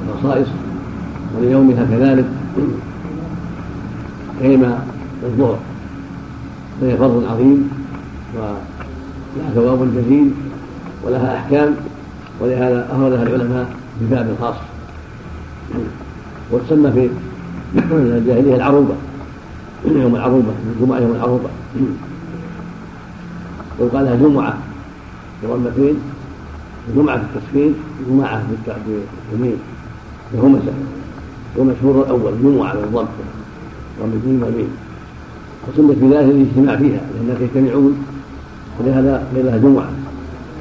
[0.09, 0.47] وخصائص
[1.37, 2.25] وليومها كذلك
[4.41, 4.83] كيما
[5.23, 5.57] الظهر
[6.81, 7.69] فهي فرض عظيم
[8.35, 10.31] ولها ثواب جزيل
[11.05, 11.75] ولها أحكام
[12.41, 13.65] ولهذا اخرجها العلماء
[14.01, 14.55] بباب خاص.
[16.51, 17.09] وتسمى في
[17.91, 18.93] الجاهلية العروبة
[19.85, 21.49] يوم العروبة الجمعة يوم العروبة.
[23.79, 24.57] ويقال لها جمعة
[25.43, 25.95] بضمتين
[26.95, 27.75] جمعة في التسكين
[28.09, 28.43] جمعة
[29.31, 29.57] باليمين
[30.33, 30.73] بهمسة
[31.57, 33.05] ومشهور الأول جمعة بالضم
[34.01, 34.77] ضم والميم
[35.67, 37.97] وسنة في ذلك الاجتماع فيها لأنها يجتمعون
[38.79, 39.89] ولهذا قيل لها جمعة.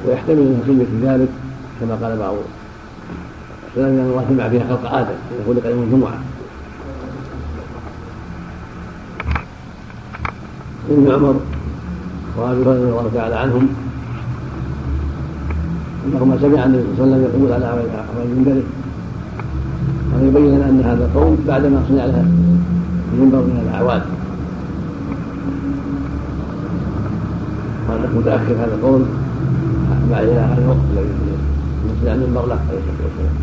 [0.07, 1.29] ويحتمل أن سنة في ذلك
[1.79, 2.35] كما قال بعض
[3.69, 5.15] السلام أن الله جمع فيها خلق آدم
[5.47, 6.19] خلق يوم الجمعة
[10.89, 11.39] ابن عمر
[12.37, 13.67] وابي هريره رضي الله تعالى عنهم.
[16.05, 17.81] أنهما سمع النبي صلى الله عليه وسلم يقول على على
[18.35, 18.63] منبره
[20.13, 22.25] ويبين يبين أن هذا القول بعدما صنع لها
[23.13, 24.01] المنبر من الأعواد.
[27.89, 29.01] وانه متاخر هذا القول
[30.11, 31.09] بعد هذا الوقت الذي
[32.01, 33.35] صنع المنبر له عليه الصلاة والسلام.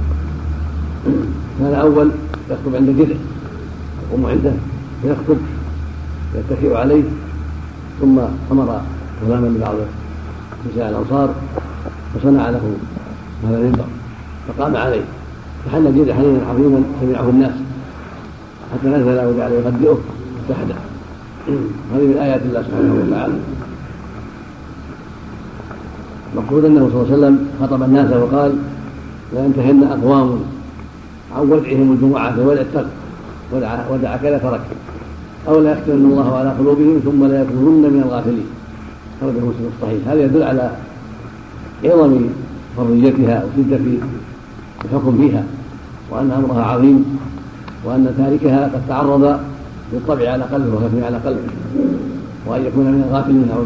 [1.59, 2.11] كان أول
[2.51, 3.17] يخطب عند جذع
[4.09, 4.53] يقوم عنده
[5.03, 5.37] فيخطب
[6.35, 7.03] يتكئ عليه.
[8.01, 8.19] ثم
[8.53, 8.81] أمر
[9.27, 9.75] غلاما من بعض
[10.73, 11.35] نساء الأنصار
[12.15, 12.77] فصنع له
[13.49, 13.85] هذا المنبر
[14.49, 15.03] فقام عليه.
[15.65, 17.53] فحل الجيد حنينا عظيما سمعه الناس
[18.73, 19.99] حتى نزل وجعل يغدئه
[20.49, 20.75] فحده
[21.95, 23.35] هذه من آيات الله سبحانه وتعالى.
[26.37, 28.59] مقصود أنه صلى الله عليه وسلم خطب الناس وقال
[29.35, 30.39] لا ينتهن أقوام
[31.37, 32.87] عن ودعهم الجمعة فودع الترك
[33.53, 34.61] ودع ودع كذا ترك.
[35.49, 38.47] أو لا يختمن الله على قلوبهم ثم لا يكونن من الغافلين.
[39.21, 40.09] خرج مسلم الصحيح.
[40.09, 40.71] هذا يدل على
[41.85, 42.13] عظم
[42.77, 43.81] فرضيتها وشدة
[44.85, 45.45] الحكم فيها
[46.11, 47.19] وأن أمرها عظيم
[47.85, 49.39] وأن تاركها قد تعرض
[49.93, 51.53] بالطبع على قلبه وخفي على قلبه.
[52.47, 53.61] وأن يكون من الغافلين أو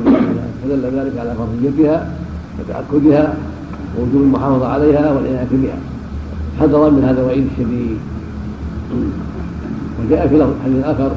[0.64, 2.10] فدل ذلك على فرضيتها
[2.58, 3.34] وتأكدها
[3.98, 5.78] ووجوب المحافظة عليها والعناية بها.
[6.60, 7.98] حذرا من هذا الوعيد الشديد.
[9.98, 11.10] وجاء في حديث آخر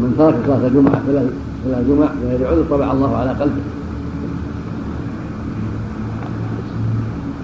[0.00, 3.62] من ترك صلاة الجمعة ثلاث جمع بغير عذر طبع الله على قلبه.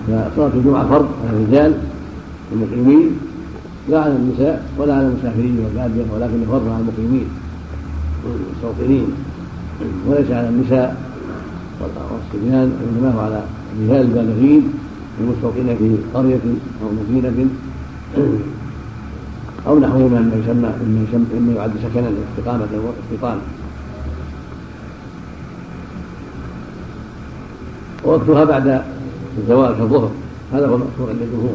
[0.07, 1.75] فصلاة الجمعة فرض على الرجال
[2.53, 3.11] المقيمين
[3.89, 7.29] لا على النساء ولا على المسافرين والبادية ولكن فرض على المقيمين
[8.27, 9.07] المستوطنين
[10.09, 10.97] وليس على النساء
[11.81, 13.43] والصبيان وإنما هو على
[13.79, 14.73] الرجال البالغين
[15.21, 16.41] المستوطنين في قرية
[16.83, 17.49] أو مدينة.
[19.67, 23.41] أو نحوه مما يسمى مما يسمى مما يعد سكنا استقامة واستيطانا
[28.05, 28.83] ووقتها بعد
[29.39, 30.11] الزوال كالظهر
[30.53, 31.55] هذا هو المأثور عند الجمهور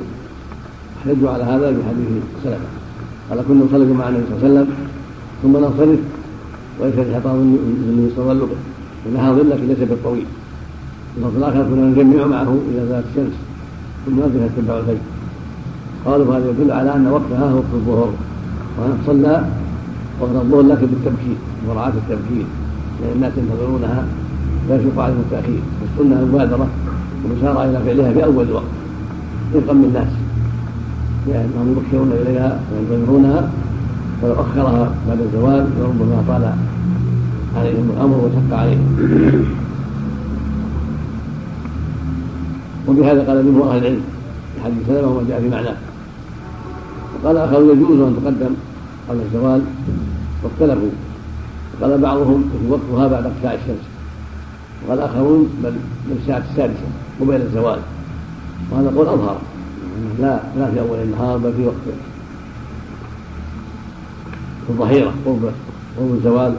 [0.97, 2.59] احتجوا على هذا بحديث السلف
[3.29, 4.67] قال كنا نصلي مع النبي صلى الله عليه وسلم
[5.43, 5.99] ثم ننصرف
[6.79, 8.55] وليس الحيطان من يستظل به.
[9.09, 10.25] إنها ظل لكن ليس بالطويل
[11.17, 13.35] الفصل الآخر كنا نجمع معه إلى ذات الشمس
[14.05, 15.14] ثم نذهب نتبع البيت.
[16.05, 18.09] قالوا هذا يدل على أن وقتها هو وقت الظهر
[18.79, 19.45] وان صلى
[20.19, 21.35] وقت الظهر لكن بالتبكير
[21.67, 22.45] مراعاة التبكير
[23.01, 24.05] لأن الناس ينتظرونها
[24.69, 25.59] لا يشق عليهم التأخير.
[25.81, 26.67] والسنة المبادرة
[27.23, 28.63] والإشارة إلى فعلها في أول الوقت
[29.55, 30.07] رفقا بالناس
[31.27, 33.51] أنهم يبشرون إليها وينتظرونها
[34.23, 36.53] ولو أخرها بعد الزوال لربما طال
[37.57, 38.87] عليهم الأمر وشق عليهم.
[42.87, 44.01] وبهذا قال منه أهل العلم
[44.63, 45.75] حديث سلمة وما جاء في معناه.
[47.25, 48.53] وقال آخر يجوز أن تقدم
[49.09, 49.61] قبل الزوال
[50.43, 50.89] واختلفوا.
[51.81, 53.85] قال بعضهم في وقتها بعد ارتفاع الشمس.
[54.87, 55.73] وقال آخرون بل
[56.21, 56.87] الساعة السادسة
[57.21, 57.79] قبيل الزوال.
[58.71, 59.37] وهذا قول أظهر.
[60.19, 61.75] لا لا في أول النهار بل في وقت
[64.65, 65.51] في الظهيرة قرب
[65.97, 66.55] قرب الزوال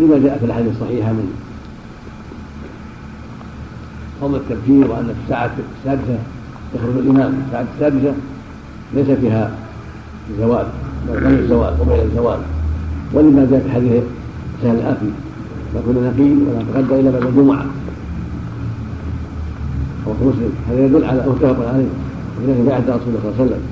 [0.00, 1.42] لما جاء في الأحاديث الصحيحة من
[4.20, 6.18] فضل التبكير وأن الساعة السادسة
[6.74, 7.42] يخرج الإمام.
[7.46, 8.14] الساعة السادسة
[8.94, 9.65] ليس فيها
[10.30, 10.54] بل
[11.08, 12.38] قبل الزوال قبيل الزوال.
[13.12, 14.02] ولما جاء في حديث
[14.62, 15.10] سهل الآتي
[15.74, 17.66] لا كنا نقيم ولا نتغدى إلا بعد الجمعة.
[20.06, 21.86] رواه مسلم هذا يدل على متفق عليه.
[22.36, 23.62] وذلك في عهد رسول الله صلى الله عليه وسلم.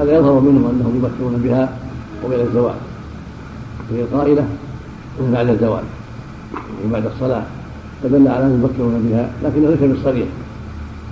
[0.00, 1.68] هذا يظهر منهم أنهم يبكرون بها
[2.24, 2.74] قبيل الزواج
[3.90, 4.44] وهي القائله
[5.32, 5.84] بعد الزواج
[6.84, 7.42] وبعد الصلاة.
[8.02, 10.26] فدل على أنهم يبكرون بها لكنه ليس بالصريح.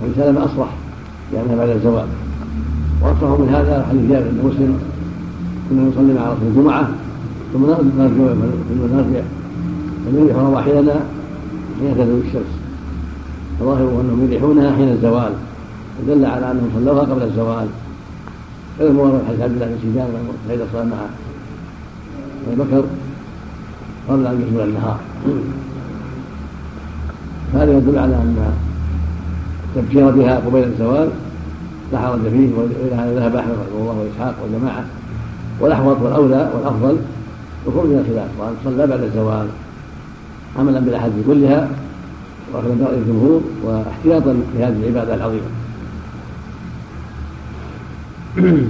[0.01, 0.69] وان سلم أصرح
[1.33, 2.07] لأنها بعد الزواج
[3.01, 4.79] واصرح من هذا حديث جابر عند مسلم.
[5.69, 6.89] كنا نصلي مع رسول الجمعة
[7.53, 7.81] ثم نرجع
[8.69, 9.23] ثم نرجع
[10.05, 10.95] فنريح رواحلنا
[11.79, 12.53] حين تزول الشمس
[13.59, 15.33] فظاهره أنهم يريحونها حين الزوال.
[15.99, 17.67] ودل على انهم صلوها قبل الزوال.
[18.79, 20.07] كذا المورد حديث عبد الله بن سيدان
[20.47, 20.97] سعيد الصلاه مع
[22.47, 22.83] أبي بكر
[24.09, 24.99] قبل أن يزول النهار.
[27.53, 28.53] هذا يدل على أن
[29.75, 31.09] التبشير بها قبيل الزوال
[31.91, 34.85] لا حرج فيه والى هذا ذهب احمد رحمه الله وإسحاق والجماعه
[35.59, 36.97] والأحوط والأولى والأفضل
[37.67, 39.47] الخروج من الخلاف وأن صلى بعد الزوال
[40.59, 41.69] عملا بالأحاديث كلها
[42.53, 45.49] واخذا براي الجمهور واحتياطا لهذه العبادة العظيمة.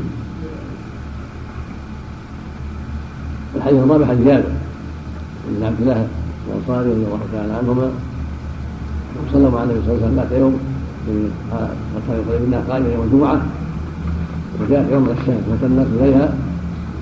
[3.55, 4.43] الحديث الرابع حديث جابر
[5.49, 6.07] بن عبد الله
[6.47, 7.91] الأنصاري رضي الله تعالى عنهما
[9.33, 10.59] صلى مع النبي صلى الله عليه وسلم ذات يوم
[12.07, 13.41] كان يصلي بالناس قائما يوم الجمعه
[14.61, 16.33] وجاءت يوم فاتى الناس إليها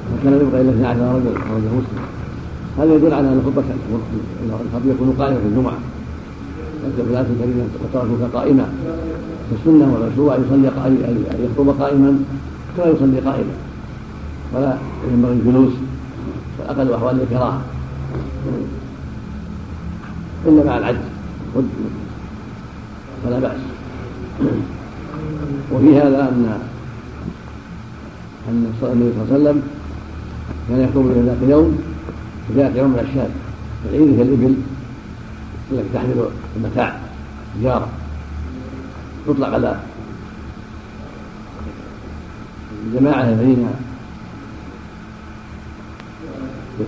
[0.07, 2.03] فكان يبقى إلا 12 رجل رجل مسلم.
[2.77, 3.63] هذا يدل على أن الخطبه
[4.65, 5.77] الخطيب يكون قائما في الجمعة.
[6.95, 8.65] في الآية الكريمة وتركوك قائما
[9.49, 10.67] فالسنة والمشروع أن يصلي
[11.07, 12.19] أن يخطب قائما
[12.77, 13.53] كما يصلي قائما.
[14.53, 14.77] ولا
[15.13, 15.73] ينبغي الجلوس
[16.57, 17.61] فأقل أحوال الكراهة
[20.47, 20.99] إلا مع العجز
[23.23, 23.66] فلا بأس.
[25.71, 26.59] وفي هذا أن
[28.49, 29.61] أن النبي صلى الله عليه وسلم
[30.69, 31.79] كان يخطب ذات يوم
[32.55, 33.29] ذات يوم من الشام
[33.85, 34.55] العيد في الإبل
[35.71, 36.99] التي تحمل المتاع
[37.59, 37.87] تجارة
[39.27, 39.79] تطلق على
[42.85, 43.67] الجماعة الذين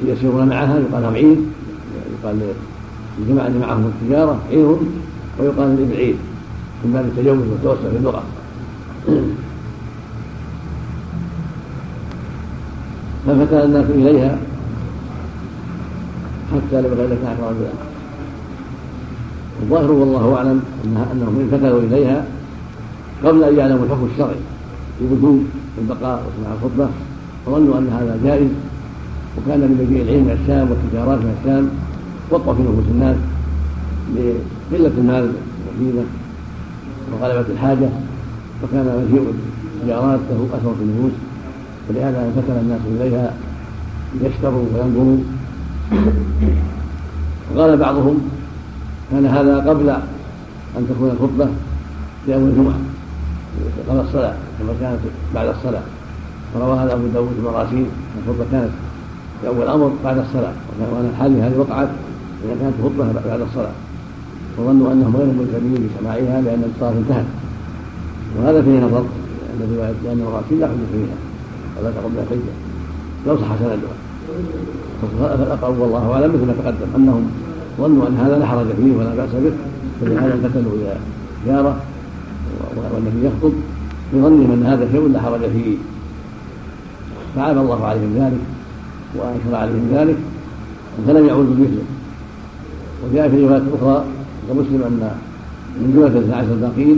[0.05, 1.51] يسيرون معها يقال لهم عيد
[2.23, 2.53] يقال
[3.19, 4.77] للجماعة اللي معهم التجارة عيد
[5.39, 6.15] ويقال للإبل عيد.
[6.83, 8.23] من باب التجوز والتوسع في اللغة
[13.27, 14.37] ففتى الناس إليها
[16.51, 17.69] حتى لبغى لك عشر رجلا
[19.61, 20.61] الظاهر والله أعلم
[21.13, 22.25] أنهم انفتلوا إليها
[23.23, 24.39] قبل أن يعلموا الحكم الشرعي
[24.99, 25.43] في وجوب
[25.77, 26.89] البقاء وسماع الخطبة
[27.45, 28.49] فظنوا أن هذا جائز
[29.37, 31.69] وكان من مجيء العلم من الشام والتجارات من الشام
[32.31, 33.15] وقف في نفوس الناس
[34.71, 35.31] لقلة المال
[35.79, 36.03] الوحيده
[37.13, 37.89] وغلبة الحاجة
[38.63, 39.33] وكان مجيء
[39.75, 41.11] التجارات له أثر في النفوس
[41.89, 43.33] ولهذا انفتل الناس إليها
[44.21, 45.17] ليشتروا وينظروا.
[47.55, 48.17] وقال بعضهم
[49.11, 49.89] كان هذا قبل
[50.77, 51.47] أن تكون الخطبة
[52.25, 52.79] في أول الجمعة
[53.89, 54.99] قبل الصلاة كما كانت
[55.35, 55.81] بعد الصلاة.
[56.55, 57.85] وروى هذا أبو داود المراسيل
[58.17, 58.71] الخطبة كانت
[59.41, 61.89] في أول الأمر بعد الصلاة وأن الحال هذه وقعت
[62.45, 63.71] إذا كانت الخطبة بعد الصلاة.
[64.59, 67.25] وظنوا أنهم غير ملزمين بسماعها لأن الصلاة انتهت.
[68.37, 69.03] وهذا فيه نظر
[69.59, 71.15] لأن رواية لأن المراسيل لا حجة فيها
[71.79, 72.53] ولا تقوم بها حجة
[73.27, 73.95] لو صح سندها
[75.19, 77.31] فالأقرب والله أعلم مثل ما تقدم أنهم
[77.79, 79.51] ظنوا أن هذا لا حرج فيه ولا بأس به.
[80.01, 80.95] فلهذا التفتلوا إلى
[81.47, 81.81] جارة
[82.93, 83.53] والنبي يخطب
[84.13, 85.77] بظنهم أن هذا شيء لا حرج فيه.
[87.35, 88.41] فعاب الله عليهم ذلك
[89.15, 90.17] وأنكر عليهم ذلك.
[91.07, 91.83] فلم يعودوا بمثله.
[93.03, 94.03] وجاء في رواية أخرى
[94.49, 95.11] كمسلم أن
[95.79, 96.97] من جملة الاثنى عشر باقين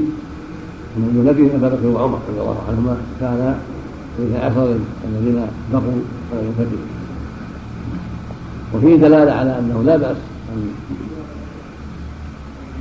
[0.98, 3.60] من جملتهم ابا بكر وعمر رضي الله عنهما كان
[4.20, 4.76] الاثنى عشر
[5.08, 6.86] الذين بقوا ولم ينفتحوا
[8.74, 10.18] وفيه دلالة على أنه لا بأس
[10.54, 10.70] أن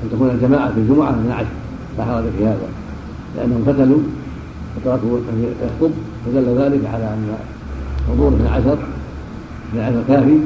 [0.02, 1.54] أن تكون الجماعة في الجمعة من عشر
[1.98, 2.68] لا حرج في هذا
[3.36, 4.00] لأنهم فتلوا
[4.76, 5.92] وتركوا أن يخطب
[6.26, 7.34] فدل ذلك على أن
[8.08, 8.78] حضور ابن عشر
[9.72, 10.38] ابن عشر كافي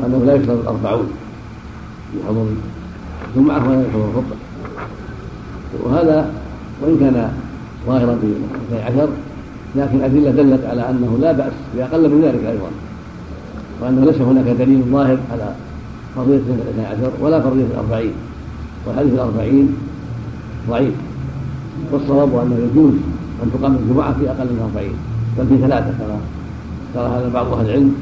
[0.00, 1.08] وأنه لا يشترط الأربعون
[2.12, 2.46] في حضور
[3.36, 4.36] الجمعة ولا يحضر الخطبة
[5.84, 6.32] وهذا
[6.82, 7.32] وإن كان
[7.86, 8.26] ظاهرا في
[8.66, 9.08] اثني عشر
[9.76, 12.70] لكن أدلة دلت على أنه لا بأس بأقل من ذلك أيضا
[13.80, 15.54] وأنه ليس هناك دليل ظاهر على
[16.16, 18.12] فرضية الاثنى عشر ولا فرضية الأربعين.
[18.88, 19.76] وحديث الأربعين
[20.68, 20.94] ضعيف.
[21.92, 22.92] والصواب أنه يجوز
[23.42, 24.94] أن تقام الجمعة في أقل من أربعين
[25.38, 26.18] بل في ثلاثة كما
[26.94, 27.94] ترى هذا بعض أهل العلم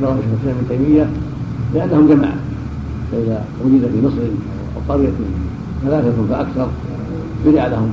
[0.00, 1.10] ترى شيخ الإسلام ابن تيمية
[1.74, 2.45] لأنهم جماعة.
[3.16, 4.22] فإذا وجد في مصر
[4.76, 5.12] أو قرية
[5.84, 6.68] ثلاثة فأكثر
[7.44, 7.90] شرع لهم.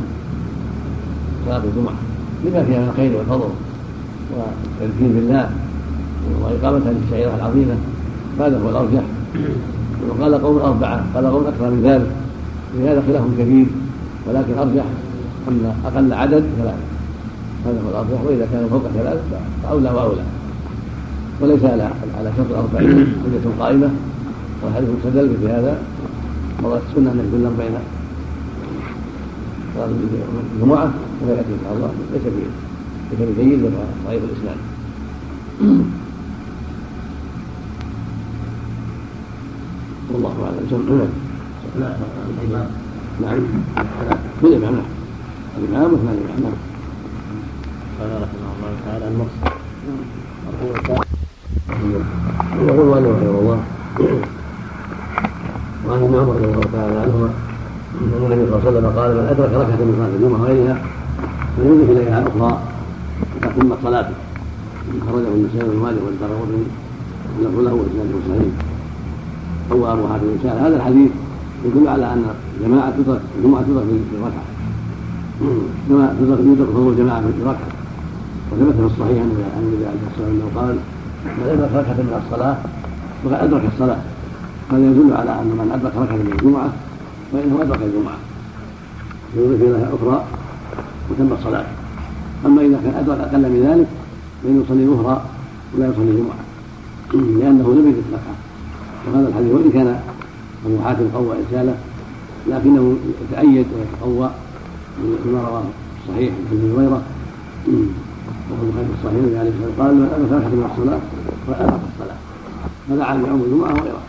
[1.46, 1.96] صلاة الجمعة.
[2.46, 3.50] لما فيها من الخير والفضل
[4.32, 5.50] والتذكير بالله
[6.42, 7.76] وإقامة هذه الشعيرة العظيمة
[8.40, 9.04] هذا هو الأرجح
[10.10, 11.06] وقال قوم أربعة.
[11.16, 12.12] قال قوم أكثر من ذلك.
[12.78, 13.66] في هذا خلاف كبير.
[14.28, 14.84] ولكن أرجح
[15.48, 16.78] أن أقل عدد ثلاثة.
[17.66, 19.22] هذا هو الأرجح وإذا كان فوق ثلاثة
[19.64, 20.24] فأولى وأولى.
[21.42, 23.06] وليس على على شرط الأربعين.
[23.24, 23.90] حجة قائمة.
[24.64, 25.82] والحديث مستدل في هذا
[26.64, 27.76] مرات السنة أن يكون بين
[30.56, 31.92] الجمعة ولا يأتي إن شاء الله.
[32.14, 32.26] ليس
[33.12, 34.58] ليس بجيد ولا ضعيف الإسلام.
[40.12, 40.66] والله أعلم.
[41.80, 41.94] نعم
[42.52, 42.68] نعم
[43.22, 43.40] نعم.
[44.42, 44.76] كل نعم
[45.58, 46.44] الإمام واثنان الإمام.
[46.44, 46.58] نعم
[48.00, 49.06] قال رحمه الله تعالى
[52.88, 53.60] مالك رحمه الله.
[55.88, 57.30] وعن ابن عمر رضي الله تعالى عنهما
[58.02, 60.78] أن النبي صلى الله عليه وسلم قال من أدرك ركعه من صلاه الجمعه وغيرها
[61.56, 62.60] فيضيف إليها أخرى
[63.42, 64.16] تتم صلاته
[65.08, 66.64] خرجه النسائي بن مالك والدرغوطي
[67.38, 68.54] واللفظ له واسناده صحيح
[69.72, 71.12] روى أبو حاتم الرساله هذا الحديث
[71.66, 72.24] يدل على أن
[72.58, 74.46] الجماعه تدرك الجمعه تدرك في ركعه
[75.90, 77.72] كما تدرك فضل الجماعه في ركعه
[78.52, 79.20] وثبت في الصحيح
[79.56, 80.76] عن النبي عليه الصلاة والسلام انه قال
[81.38, 82.58] من أدرك ركعه من الصلاه
[83.24, 83.98] فقد أدرك الصلاة.
[84.72, 86.70] هذا يدل على أن من أدرك ركعه من الجمعة
[87.32, 88.18] فإنه أدرك الجمعة.
[89.36, 90.24] يضيف اليها أخرى
[91.10, 91.66] وتم الصلاة.
[92.46, 93.88] أما إذا كان أدرك أقل من ذلك
[94.44, 95.26] فإنه يصلي ظهرا
[95.76, 96.40] ولا يصلي جمعه
[97.14, 98.38] لأنه لم يدرك ركعه
[99.08, 100.00] وهذا الحديث وإن كان
[100.66, 101.76] أبو حاتم قوى رسالة
[102.48, 102.98] لكنه
[103.32, 104.30] يتأيد ويتقوى
[105.26, 105.64] بما رواه
[106.04, 107.02] الصحيح عن أبي هريرة.
[108.50, 111.00] وهو البخاري الصحيح عليه الصلاه والسلام قال من أدرك ركعه من الصلاه
[111.48, 113.08] فقد ادرك الصلاة.
[113.10, 114.02] عام يوم الجمعة وغيره.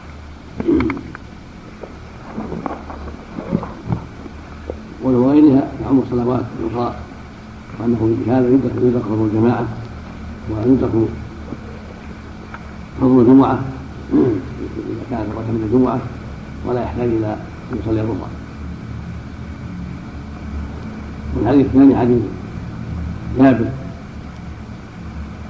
[5.95, 6.95] يعم الصلوات الأخرى
[7.81, 9.67] وأنه بهذا يدرك فضل الجماعة
[10.51, 10.91] ويدرك
[13.01, 13.59] فضل الجمعة
[14.13, 15.99] إذا كانت ركعه من الجمعة
[16.67, 17.37] ولا يحتاج إلى
[17.73, 18.29] أن يصلي الظهر.
[21.37, 22.23] والحديث الثاني حديث
[23.39, 23.69] جابر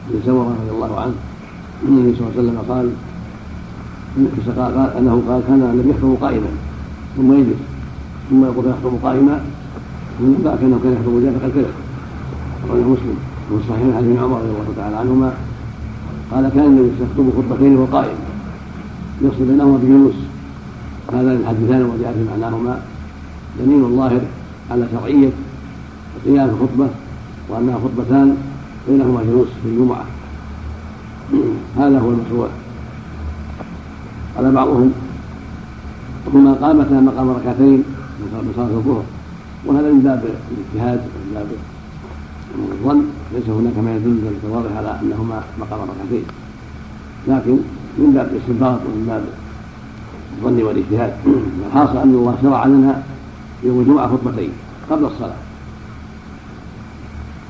[0.08, 1.14] بن سمرة رضي الله عنه
[1.82, 2.90] أن النبي صلى الله عليه وسلم قال
[4.76, 6.48] قال أنه قال كان النبي يخطب قائما
[7.16, 7.58] ثم يجلس
[8.30, 9.40] ثم يقول يخطب قائما
[10.20, 11.74] ومن ذاك انه كان يخطب جالسا الكلف
[12.68, 13.16] رواه مسلم.
[13.52, 15.34] وفي الصحيح عن ابن عمر رضي الله تعالى عنهما
[16.32, 18.16] قال كان النبي يخطب خطبتين وهو قائم.
[19.22, 20.14] يفصل بينهما بجلوس
[21.12, 22.80] هذا الحديثان وجاء في معناهما
[23.58, 24.20] دليل ظاهر
[24.70, 25.30] على شرعية
[26.24, 26.88] قيام الخطبة
[27.48, 28.36] وأنها خطبتان
[28.88, 30.04] بينهما جلوس في الجمعة.
[31.78, 32.48] هذا هو المشروع.
[34.36, 34.92] قال بعضهم
[36.34, 37.84] هما قامتا مقام ركعتين
[38.20, 39.02] من صلاة الظهر.
[39.66, 41.46] وهذا من باب الاجتهاد ومن باب
[42.72, 46.24] الظن ليس هناك ما يدل ذلك واضح على أنهما مقام ركعتين.
[47.28, 47.56] لكن
[47.98, 49.24] من باب الاستنباط ومن باب
[50.38, 51.12] الظن والاجتهاد
[51.66, 53.02] الحاصل أن الله شرع لنا
[53.62, 54.50] يوم الجمعة خطبتين
[54.90, 55.40] قبل الصلاة.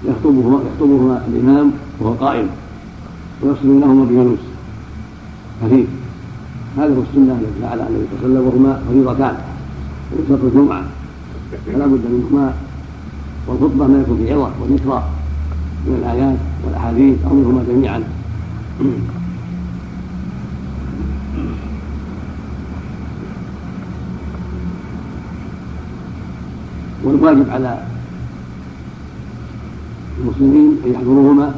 [0.05, 2.48] يخطبهما يخطبهما الإمام وهو قائم
[3.42, 4.38] ويصل بينهما بجلوس
[5.62, 5.87] خفيف.
[6.79, 9.37] هذا هو السنة التي جعل النبي صلى الله عليه وسلم وهما فريضتان.
[10.29, 10.85] في الجمعة.
[11.66, 12.54] فلا بد منهما
[13.46, 15.02] والخطبة ما يكون في عظه وذكرى
[15.86, 18.02] من الآيات والأحاديث أو منهما جميعا.
[27.04, 27.78] والواجب على
[30.20, 31.54] المسلمين أن يحضروهما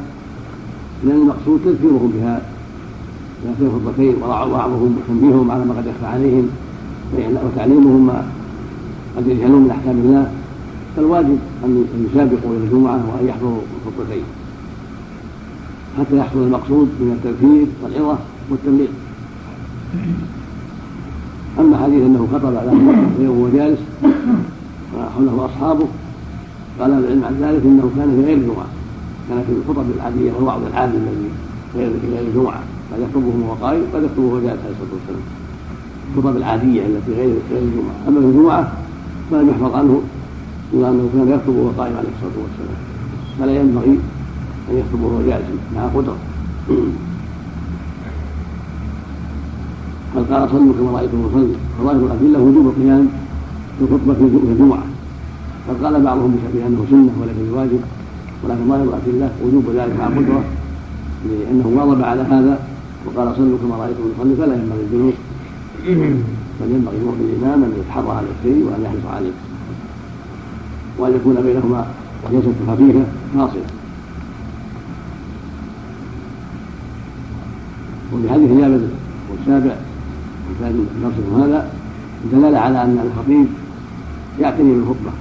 [1.03, 2.41] لأن المقصود تذكيرهم بها.
[3.43, 6.49] بهاتين الخطبتين ووعظهم وتنبيههم على ما قد يخفى عليهم
[7.45, 8.25] وتعليمهم ما
[9.17, 10.31] قد يجهلون من أحكام الله
[10.95, 14.23] فالواجب أن يسابقوا إلى الجمعه وأن يحضروا الخطبتين
[15.99, 18.17] حتى يحصل المقصود من التذكير والعظة
[18.49, 18.87] والتبليغ
[21.59, 22.71] أما حديث أنه خطب على
[23.19, 23.79] وهو جالس
[24.95, 25.87] وحوله أصحابه
[26.79, 28.67] قال العلم عن ذلك إنه كان في غير الجمعة.
[29.29, 31.29] كان في الخطب العادية والوعظ العادي الذي
[31.73, 32.59] في غير الجمعة.
[32.93, 35.21] قد يخطبه وهو قائم قد يخطبه وهو جالس عليه الصلاة والسلام.
[36.15, 37.95] الخطب العادية التي غير غير الجمعة.
[38.07, 38.71] أما في الجمعة
[39.31, 40.01] فلم يحفظ عنه
[40.73, 42.79] الا أنه كان يخطب وهو قائم عليه الصلاة والسلام.
[43.39, 43.99] فلا ينبغي
[44.69, 46.17] أن يخطب وهو جالس مع قدرة.
[50.15, 53.07] قد قال صلوا كما رأيتم اصلي فظاهر الأدلة وجوب القيام
[53.79, 54.83] في الخطبه في الجمعه
[55.69, 57.79] قد قال بعضهم بانه سنة وليس بواجب؟
[58.43, 60.43] ولكن ظاهر الأدلة وجوب ذلك مع قدرة
[61.29, 62.59] لأنه واظب على هذا
[63.05, 65.13] وقال صلوا كما رأيتم يصلي فلا ينبغي الجلوس
[66.61, 69.31] بل ينبغي المؤمن الامام أن يتحرى على الشيء وأن يحرص عليه.
[70.97, 71.87] وأن يكون بينهما
[72.31, 73.61] جلسة خفيفة فاصله
[78.13, 78.81] وفي حديث جابر
[79.31, 79.75] والسابع
[80.49, 81.71] وكان نصر هذا
[82.31, 83.47] دلالة على أن الخطيب
[84.39, 85.11] يعتني بالخطبة.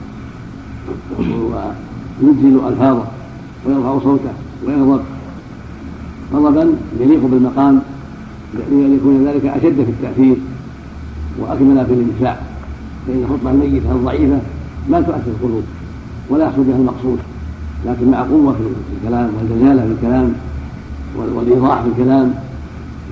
[2.22, 3.04] ويجزل ألفاظه
[3.66, 4.32] ويرفع صوته
[4.66, 5.02] ويغضب.
[6.32, 7.80] غضبا يليق بالمقام
[8.70, 10.36] ليكون ذلك أشد في التأثير.
[11.40, 12.36] واكمل في الانتفاع
[13.06, 14.38] فإن الخطبه الميته الضعيفة
[14.90, 15.62] لا تؤثر القلوب
[16.30, 17.18] ولا يحصل بها المقصود.
[17.86, 18.60] لكن مع قوة في
[18.96, 20.32] الكلام والجزاله في الكلام
[21.16, 22.34] والإيضاح في الكلام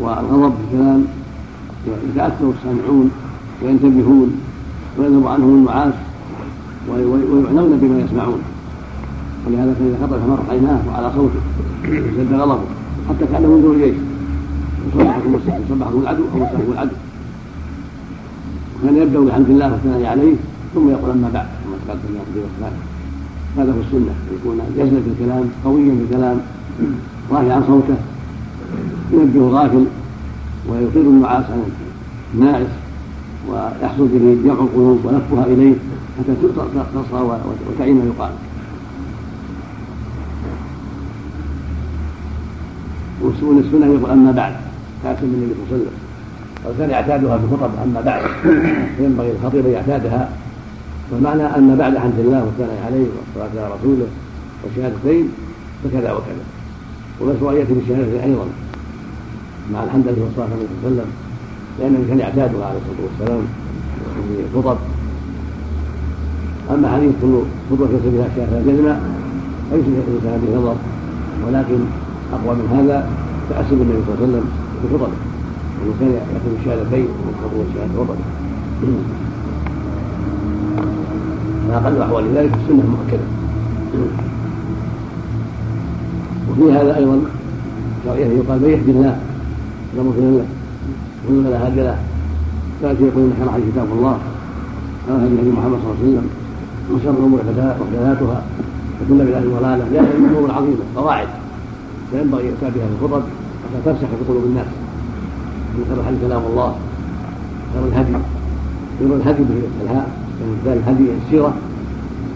[0.00, 1.04] والغضب في الكلام
[2.10, 3.10] يتأثر السامعون
[3.62, 4.32] وينتبهون
[4.98, 5.94] ويذهب عنهم النعاس
[6.90, 8.38] ويعنون بما يسمعون.
[9.46, 11.40] ولهذا كان اذا خطب فمرت عيناه وعلى صوته
[11.84, 12.60] اشتد غضبه
[13.08, 13.94] حتى كأنه من دون جيش
[14.86, 16.90] يصبحكم العدو أو يصبحكم العدو.
[18.84, 20.34] وكان يبدأ بحمد الله والثناء عليه
[20.74, 22.72] ثم يقول أما بعد ثم تقدم الخير والثناء
[23.56, 26.40] هذا هو السنة يكون جزلا في الكلام قويا في الكلام
[27.30, 27.96] رافعا صوته
[29.12, 29.84] ينبه الغافل
[30.68, 31.62] ويطيل النعاس عن
[32.34, 32.66] الناعس
[33.48, 35.74] ويحصل به جمع القلوب ولفها إليه
[36.18, 36.34] حتى
[36.94, 38.30] تصغى وتعين ما يقال
[43.58, 44.54] السنة يقول أما بعد
[45.02, 46.03] كاتب من النبي صلى الله عليه وسلم.
[46.68, 48.22] وكان يعتادها في الخطب أما بعد.
[49.00, 50.28] ينبغي الخطيب أن يعتادها.
[51.12, 54.06] والمعنى أن بعد حمد الله والثناء عليه والصلاة على رسوله
[54.64, 55.28] والشهادتين
[55.84, 56.44] فكذا وكذا.
[57.20, 58.46] ومشروعية بالشهادتين أيضا
[59.72, 61.08] مع الحمد لله والصلاة عليه وسلم.
[61.80, 63.42] لأنه كان يعتادها عليه الصلاة والسلام
[64.14, 64.76] في الخطب
[66.70, 67.34] أما حديث كل
[67.70, 69.00] خطبة ليس بها شافة جزمة
[69.70, 70.76] فليس الإنسان به نظر.
[71.46, 71.78] ولكن
[72.32, 73.08] أقوى من هذا
[73.50, 74.44] تأسم النبي صلى الله عليه وسلم
[74.82, 75.08] في خطبه.
[75.84, 78.16] وإن كان يأخذ الشهادتين والخطبة والشهادة خطبه
[81.68, 83.26] فأقل أحوال ذلك السنة مؤكدة
[86.50, 87.20] وفي هذا أيضا
[88.04, 89.18] شرعية يقال من يهدي الله.
[89.96, 90.46] لا مضل له
[91.28, 91.98] ومن لا هادي له.
[92.80, 94.18] فيأتي يقول إن خير كتاب الله.
[95.10, 96.28] أو هدي هدي محمد صلى الله عليه وسلم.
[96.92, 98.42] وشر الأمور محدثاتها.
[99.00, 99.84] وكل بدعة ضلالة.
[99.92, 100.84] لأن الأمور العظيمة.
[100.96, 101.28] قواعد.
[102.10, 103.22] فينبغي يؤتى بها الخطب
[103.62, 104.66] حتى ترسخ في قلوب الناس.
[105.76, 106.70] من خير الحديث كلام الله
[107.72, 108.12] خير الهدي
[108.98, 109.42] خير الهدي
[109.78, 110.08] بالهاء
[110.66, 111.54] يعني الهدي السيرة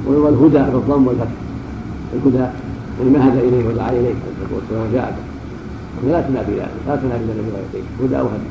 [0.07, 1.39] ويرى الهدى بالضم والفتح
[2.15, 2.47] الهدى
[2.99, 4.15] يعني ما هدى إليه ودعا اليه
[4.55, 5.17] والسلام وجاء
[6.03, 8.49] به لا تنادي ذلك لا تنادي النبي غير هدى أو هدي.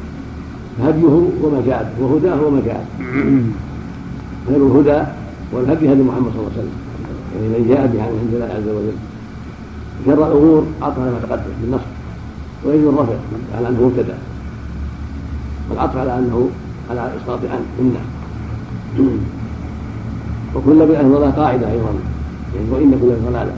[0.84, 2.86] هديه وما جاء وهداه وما جاء
[4.48, 5.00] خير الهدى
[5.54, 6.78] والهدي هدي محمد صلى الله عليه وسلم.
[7.36, 8.98] يعني من جاء به عند الله عز وجل.
[10.06, 11.92] شر الأمور على ما تقدم بالنصب
[12.66, 13.14] ويجوز الرفع
[13.58, 14.18] على أنه مبتدأ.
[15.78, 16.50] والعطف على أنه
[16.90, 18.00] على إسقاط عنه منا
[20.56, 21.90] وكل بدعة ضلالة قاعدة أيضا.
[22.56, 23.54] يعني وإن كل ضلالة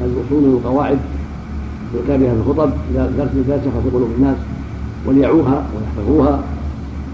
[0.00, 0.98] الأصول والقواعد
[1.94, 2.70] يؤتى بها في الخطب
[3.48, 4.36] ترسخ في قلوب الناس
[5.06, 6.42] وليعوها ويحفظوها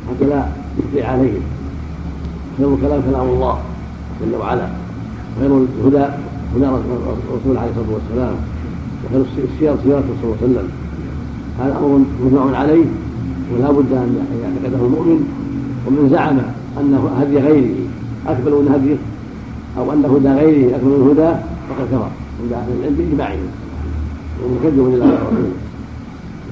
[0.09, 0.47] حتى لا
[0.79, 1.43] يطيع عليهم.
[2.59, 3.59] خير الكلام كلام الله
[4.23, 4.69] جل وعلا.
[5.37, 6.05] وخير الهدى
[6.57, 8.35] هدى الرسول عليه الصلاة والسلام.
[9.05, 10.69] وخير السير سيرته صلى الله عليه وسلم.
[11.61, 12.85] هذا أمر مجمع عليه.
[13.53, 15.21] ولا بد أن يعتقده المؤمن
[15.87, 16.39] ومن زعم
[16.81, 17.75] أن هدي غيره
[18.27, 18.97] أكمل من هديه
[19.79, 21.31] أو أن هدى غيره أكمل من هدى
[21.69, 22.11] فقد كفر.
[22.43, 23.49] عند أهل العلم بإجماعهم.
[24.45, 25.53] ومكذب لله ورسوله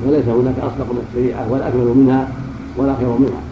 [0.07, 2.29] وليس هناك أصدق من الشريعة ولا أكمل منها
[2.77, 3.43] ولا خير منها.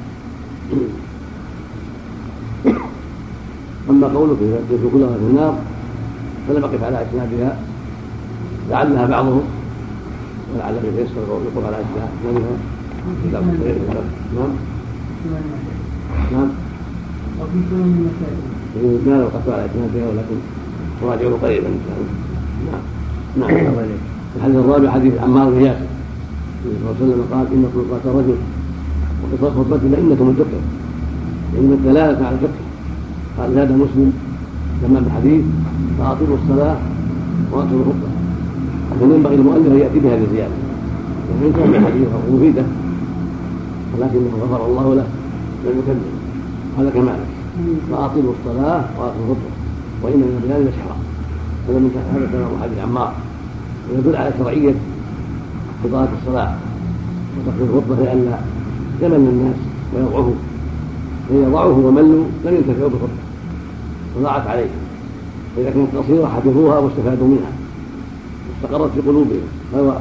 [3.91, 4.37] أما قوله
[4.69, 5.55] في كلها في النار
[6.49, 7.57] فلم أقف على اسنادها
[8.71, 9.43] لعلها بعضهم
[10.55, 12.57] ولعل يتيسر يقول على اسنادها
[14.37, 14.51] نعم
[16.33, 16.49] نعم
[17.41, 19.17] وفي سنن المساجد ما
[20.09, 20.37] ولكن
[21.03, 22.13] نراجعه قريبا ان شاء الله
[22.71, 23.75] نعم نعم
[24.37, 25.87] الحديث الرابع حديث عمار بن ياسر
[26.65, 28.37] النبي صلى الله عليه وسلم قال ان طلقات الرجل
[29.23, 30.61] وقصاص خطبته لئنة من الفقه
[31.55, 32.61] لأن الدلالة على الفقه
[33.39, 34.13] قال زاد مسلم
[34.83, 35.45] تمام الحديث
[35.99, 36.77] فأطيلوا الصلاة
[37.53, 38.09] وأطيلوا الخطبة
[38.93, 40.55] لكن ينبغي المؤلف أن يأتي بهذه الزيادة
[41.31, 42.63] يعني إن كان الحديث مفيدة
[44.01, 45.07] ولكنه غفر الله له
[45.65, 46.03] لم يكذب
[46.79, 47.27] هذا كماله
[47.91, 49.51] فأطيلوا الصلاة وأطيلوا الخطبة
[50.03, 50.97] وإن من بلال لسحرا
[51.69, 53.13] هذا من هذا كلام حديث عمار
[53.91, 54.75] ويدل على شرعية
[55.85, 56.55] قضاء الصلاة
[57.39, 58.39] وتقضي الخطبة لئلا
[59.03, 59.57] يمل الناس
[59.95, 60.35] ويضعفوا.
[61.29, 63.23] فإذا ضعفوا وملوا لم ينتفعوا بالخطبة
[64.19, 64.81] وضاعت عليهم.
[65.57, 67.53] فإذا كانت قصيرة حفظوها واستفادوا منها.
[68.63, 69.47] واستقرت في قلوبهم.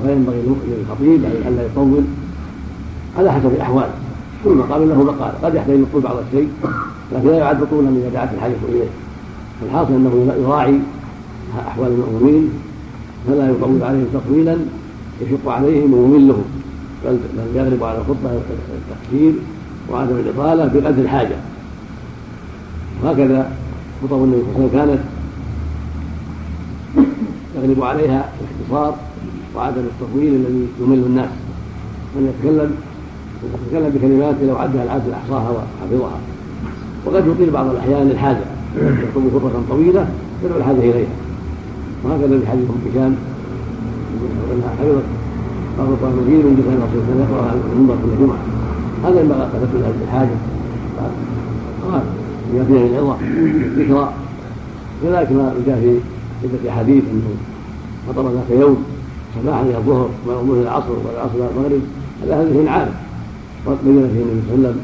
[0.03, 1.21] فينبغي للخطيب
[1.55, 2.03] لا يطول
[3.17, 3.89] على حسب الأحوال.
[4.43, 6.49] كل مقام له مقال قد يحتاج يطول بعض الشيء
[7.11, 8.89] لكن لا يعد طولا إذا دعت الحاجة إليه.
[9.65, 10.79] الحاصل أنه يراعي
[11.67, 12.49] أحوال المؤمنين
[13.27, 14.57] فلا يطول عليهم تطويلا
[15.21, 16.43] يشق عليهم ويملهم.
[17.05, 17.19] بل
[17.55, 19.33] يغلب على الخطبة التقصير
[19.91, 21.35] وعدم الإطالة بقدر الحاجة.
[23.03, 23.51] وهكذا
[24.03, 24.99] خطب النبي صلى الله عليه وسلم كانت
[27.55, 28.95] يغلب عليها الاختصار
[29.55, 31.29] وعدم التطويل الذي يمل الناس.
[32.15, 32.75] من يتكلم
[33.43, 36.17] يتكلم بكلمات لو عدها العبد احصاها وحفظها
[37.05, 38.43] وقد يطيل بعض الاحيان للحاجه
[38.77, 40.07] يخطب خطبه طويله
[40.43, 41.07] تدعو الحاجة اليها
[42.03, 43.15] وهكذا في حديث ام هشام
[44.53, 45.03] انها حفظت
[45.77, 48.39] فرق كثير من الرسول صلى الله عليه وسلم المنبر كل جمعه
[49.03, 50.29] هذا ان تكون الحاجة
[52.53, 53.17] بما فيه من العظه
[53.77, 54.13] ذكرى
[55.03, 55.99] كذلك ما جاء في
[56.43, 57.29] عدة أحاديث أنه
[58.07, 58.83] فطر ذاك يوم
[59.41, 61.81] صباحا إلى الظهر ويوم إلى العصر والعصر إلى المغرب
[62.23, 62.69] هذا هذا شيء
[63.69, 64.77] عام بين فيه النبي صلى الله عليه وسلم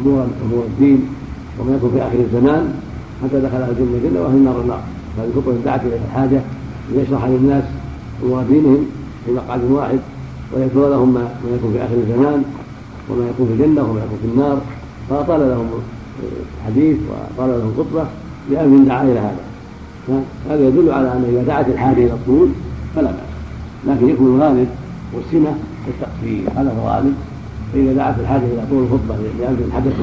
[0.00, 1.08] أمور أمور الدين
[1.58, 2.74] وما يكون في آخر الزمان
[3.22, 4.80] حتى دخل أهل الجنة الجنة وأهل النار النار.
[5.18, 6.40] هذه الخطبة دعت إلى الحاجة
[6.92, 7.64] ليشرح للناس
[8.24, 8.86] أمور دينهم
[9.26, 9.98] في مقعد واحد
[10.52, 12.42] ويذكر لهم ما يكون في آخر الزمان
[13.10, 14.58] وما يكون في الجنة وما يكون في النار.
[15.10, 15.66] فأطال لهم
[16.60, 18.04] الحديث وأطال لهم الخطبة
[18.50, 19.44] لأمر دعا إلى هذا.
[20.50, 22.48] هذا يدل على أن إذا دعت الحاجة إلى الطول
[22.96, 23.34] فلا بأس.
[23.86, 24.68] لكن يكون الغالب
[25.14, 25.58] والسنة
[25.88, 26.42] التقصير.
[26.56, 27.14] هذا هو الغالب
[27.74, 29.96] فإذا دعت الحاجة إلى طول الخطبة لأمر حدث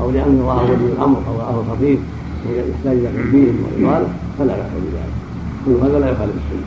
[0.00, 1.98] أو لأمر رآه ولي الأمر أو رآه الخطيب
[2.50, 4.08] يحتاج إلى تنبيه وإطالة
[4.38, 5.12] فلا بأس بذلك
[5.66, 6.66] كل هذا لا يخالف السنة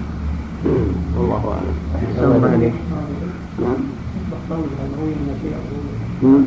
[1.20, 1.76] والله أعلم.
[2.12, 2.76] السلام عليكم.
[3.62, 3.78] نعم.
[6.24, 6.44] نعم.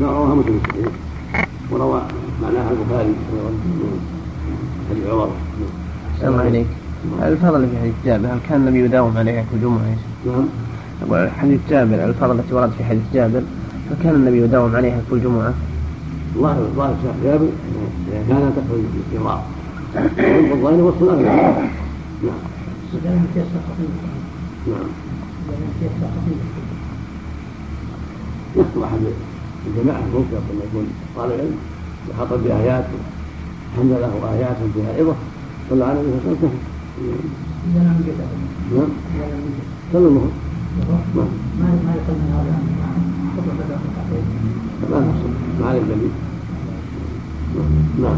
[0.00, 0.92] لا رواها مسلم الصحيح
[1.70, 2.02] وروى
[2.42, 3.14] معناها البخاري
[4.90, 5.28] حديث عمر
[6.16, 6.79] السلام عليكم.
[7.22, 9.96] الفضل في حديث جابر هل كان النبي يداوم عليها كل جمعة؟
[10.26, 11.28] نعم.
[11.28, 13.42] حديث جابر الفضل التي وردت في حديث جابر
[13.90, 15.54] هل كان النبي يداوم عليها كل جمعة؟
[16.38, 17.48] ظاهر شيخ جابر
[18.08, 19.42] اذا كان تقبل الاستمرار
[20.50, 22.34] والظاهر هو الصلاه نعم
[24.66, 24.88] نعم
[28.56, 28.98] يخطب احد
[29.66, 30.86] الجماعة ممكن لما يكون
[31.16, 31.56] طالب علم
[32.10, 32.84] يخاطب بآيات
[33.76, 35.14] حمد له آيات فيها عظه
[35.70, 38.88] صلى على النبي صلى الله عليه وسلم نعم
[39.94, 40.28] الله
[41.16, 41.64] نعم ما
[44.90, 44.98] ما
[45.60, 46.10] ما عليه دليل
[48.02, 48.16] نعم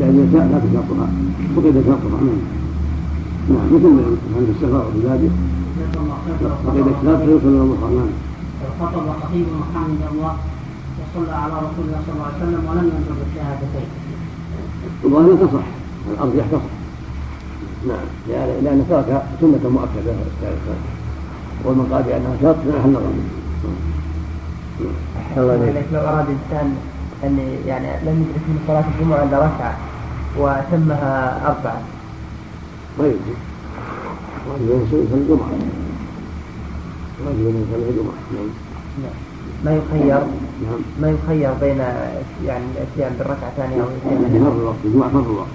[0.00, 1.06] يعني النساء لا تشاطها
[1.56, 2.40] فقد شاطها نعم
[3.50, 3.86] نعم مثل
[4.36, 5.30] عند السفر وبلاده
[6.64, 8.08] فقد اشتاط فيصل إلى المصلى نعم
[8.80, 10.36] خطب خطيب محمد الله
[10.98, 13.88] وصلى على رسول الله صلى الله عليه وسلم ولم ينطق بالشهادتين.
[15.04, 15.64] الظاهر تصح
[16.12, 16.75] الارجح تصح
[17.84, 18.06] نعم
[18.64, 20.12] لأن ترك سنه مؤكده
[21.64, 23.12] ومن قال بانها شرط فنحن نظر
[25.36, 26.76] الله لو اراد انسان
[27.24, 29.76] ان يعني لم يدرك من صلاه الجمعه الا ركعه
[30.38, 31.80] وتمها اربعه.
[32.98, 33.36] ما يجزي.
[34.48, 35.50] واجب ان يصلي الجمعه.
[37.26, 38.18] واجب ان يصلي الجمعه
[39.02, 39.16] نعم.
[39.64, 40.18] ما يخير
[40.64, 40.80] نعم.
[41.00, 41.78] ما يخير بين
[42.46, 45.48] يعني الاتيان بالركعه الثانية أو الاتيان الوقت الجمعه فرض الوقت.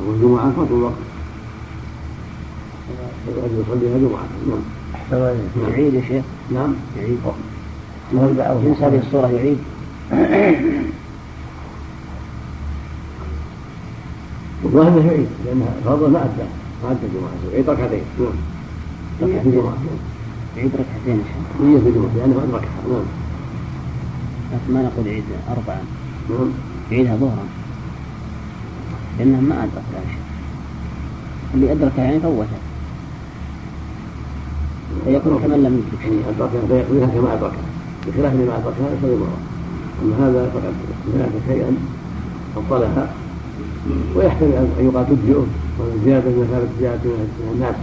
[0.00, 1.11] أو الجمعه فرض الوقت.
[3.60, 3.98] يصليها
[4.48, 4.62] نعم.
[5.70, 6.24] يعيد يا شيخ؟
[6.54, 6.74] نعم.
[6.98, 7.18] يعيد.
[8.12, 9.58] جنس هذه الصورة يعيد.
[14.62, 16.48] والظاهر انه يعيد لأنها فرض ما أدى.
[16.84, 18.02] ما أدى الجمعه يعيد ركعتين.
[18.18, 18.32] نعم.
[19.22, 19.74] ركعه في الجمعه
[20.56, 21.62] يعيد ركعتين يا شيخ.
[21.62, 23.04] نية في الجمعه لأنه ادركها نعم.
[24.52, 25.82] لكن ما نقول يعيد أربعة
[26.30, 26.50] نعم.
[26.90, 27.44] يعيدها ظهرا.
[29.18, 30.22] لأنه ما أدركها يا شيخ.
[31.54, 32.71] اللي أدركها يعني فوتها.
[35.04, 36.02] فيكون كمن لم يدرك.
[36.04, 37.64] يعني ادركها فيقضيها كما ادركها
[38.06, 39.38] بخلاف ما ادركها يصلي مره
[40.02, 40.74] أما هذا فقد
[41.12, 41.76] سمعت شيئا
[42.56, 43.04] افضلها
[44.14, 45.46] ويحتمل ان يقال تجزئه
[46.04, 47.74] زيادة من مثابه زيادة من الناس.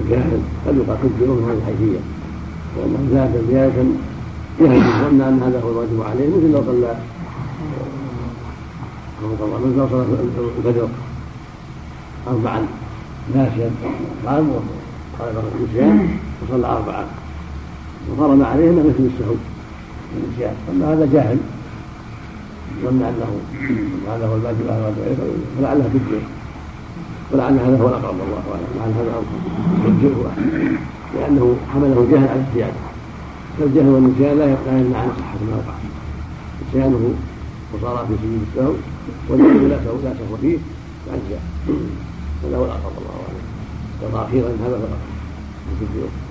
[0.00, 2.00] الجاهل قد يقال تجزئه من هذه الحيثية.
[2.76, 3.82] لأنه زاد زيادة
[4.60, 6.94] يهدي ظن أن هذا هو الواجب عليه مثل لو صلى
[9.22, 10.04] مثل لو صلى
[10.58, 10.88] الفجر
[12.28, 12.66] اربعا.
[13.34, 13.70] ناسيا.
[14.26, 14.50] قام
[15.18, 17.04] قال النسيان وصلى اربعا
[18.10, 19.34] وفرض عليه انه مثل السهو
[20.16, 21.38] النسيان اما هذا جاهل.
[22.82, 23.30] ظن انه
[24.08, 25.18] هذا هو الواجب هذا الواجب.
[25.58, 26.22] فلعلها تجزئه
[27.32, 28.66] ولعل هذا هو الأقرب والله أعلم.
[28.78, 29.22] لعل هذا
[29.84, 30.32] تجزئه
[31.14, 32.94] لأنه حمله جهل على الزياده
[33.58, 35.74] فالجهل والنسيان لا لا يمنع عن صحة ما وقع
[36.68, 37.14] نسيانه
[37.74, 38.74] وصار في سجود السهو
[39.28, 40.58] والذي لا سهو فيه
[41.06, 41.42] فاجزاء
[42.44, 43.23] هذا هو الأقرب الله أعلم.
[44.00, 44.98] تأخيرا هذا فقط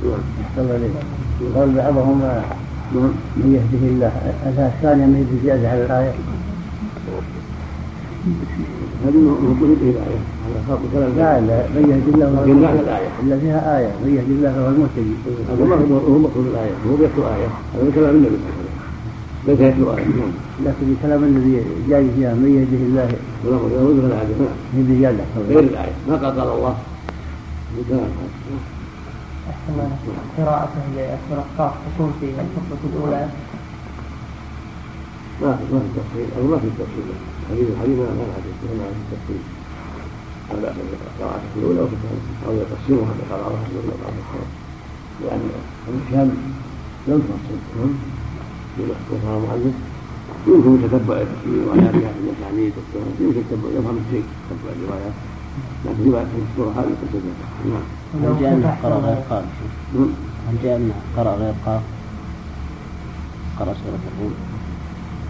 [0.04, 0.90] نعم.
[1.56, 2.20] قال بعضهم
[3.38, 4.12] من يهده الله.
[4.46, 6.14] الآية الثانية من يهده زيادة على الآية؟
[9.06, 10.22] هذه مقصود به الآية.
[10.46, 11.60] هذا خاطب كلام لا لا.
[11.76, 13.10] من يهد الله فهو معنى الآية.
[13.24, 13.92] إلا فيها آية.
[14.04, 15.16] من يهد الله فهو المهتدي.
[16.10, 16.76] هو مقصود الآية.
[16.90, 18.38] هو بيتلو آية هذا من كلام النبي.
[18.38, 18.64] الله
[19.48, 20.06] ليس يتلو آية
[20.66, 23.10] لكن الكلام الذي جاي فيها من يهده الله
[23.46, 25.24] ولا غير الآية نعم هي زيادة.
[25.50, 25.94] غير الآية.
[26.10, 26.76] ما قال قال الله
[30.38, 31.46] قراءته لسورة
[32.82, 33.30] في الأولى.
[35.42, 35.64] ما في
[35.98, 36.28] تفصيل.
[36.38, 37.08] أو ما في تفصيل.
[37.50, 39.42] حديث الحديث ما في تفصيل.
[41.58, 43.24] الأولى وفي الثانية أو يقسمها في
[43.72, 44.44] الاولى وقراءتها الثانية
[45.22, 45.42] لأن
[45.88, 46.30] الاشهاد
[47.08, 47.58] لم تفصل
[48.78, 49.76] بما ذكر المؤلف
[50.48, 52.74] يمكن تتبع التفسير وآياتها في الأسانيد
[53.20, 53.42] يمكن
[53.78, 55.14] يفهم الشيء تتبع الروايات.
[55.86, 57.22] لكن رواية السورة هذه قد
[57.66, 57.82] نعم
[58.24, 59.44] هل جاء أنه قرأ غير قاف
[60.48, 61.82] هل جاء أنه قرأ غير قاف
[63.60, 64.34] قرأ سورة الروم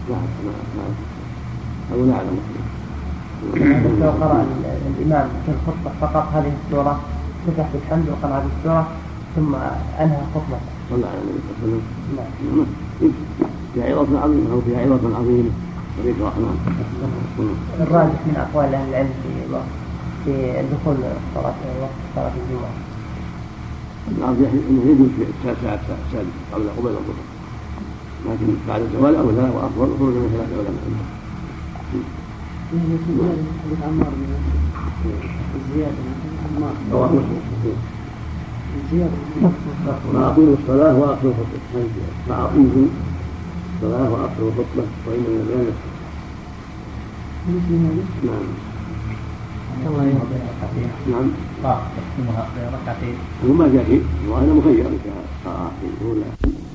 [0.10, 0.16] لا
[1.92, 2.38] أقول لا أعلم
[4.02, 4.46] لو قرأ
[5.00, 7.00] الإمام في الخطبة فقط هذه السورة
[7.48, 8.88] فتح بالحمد وقرأ هذه السورة
[9.36, 9.56] ثم
[10.00, 10.74] أنهى خطبته.
[10.90, 11.82] صلى على النبي صلى الله
[12.18, 12.66] عليه وسلم
[13.02, 13.12] نعم.
[13.74, 15.50] فيها عظة عظيمة أو فيها عظة عظيمة
[17.80, 19.56] الراجح من أقوال أهل العلم في
[20.26, 20.96] في دخول
[21.36, 22.76] صلاة وقت صلاة الجمعة.
[24.12, 27.24] الأرجح أنه يجوز في الساعة السادسة قبل قبل الظهر.
[28.26, 31.06] لكن بعد الزوال أولى وأفضل خروج من ثلاثة علماء
[31.76, 32.06] حديث
[33.84, 34.12] عمار
[36.58, 36.74] عمار
[40.14, 41.84] ما أقيموا الصلاة وأقصوا الخطبة.
[42.30, 42.86] ما أقيموا
[43.76, 45.72] الصلاة وأقصوا الخطبة وإن الأذان
[47.48, 48.73] مثل هذا
[49.84, 49.94] نعم.
[49.94, 50.14] الله
[51.12, 51.32] نعم
[51.64, 53.16] تقسمها بركعتين
[53.48, 55.72] هو ما جاء وأنا مخير إن شاء
[56.02, 56.26] الأولى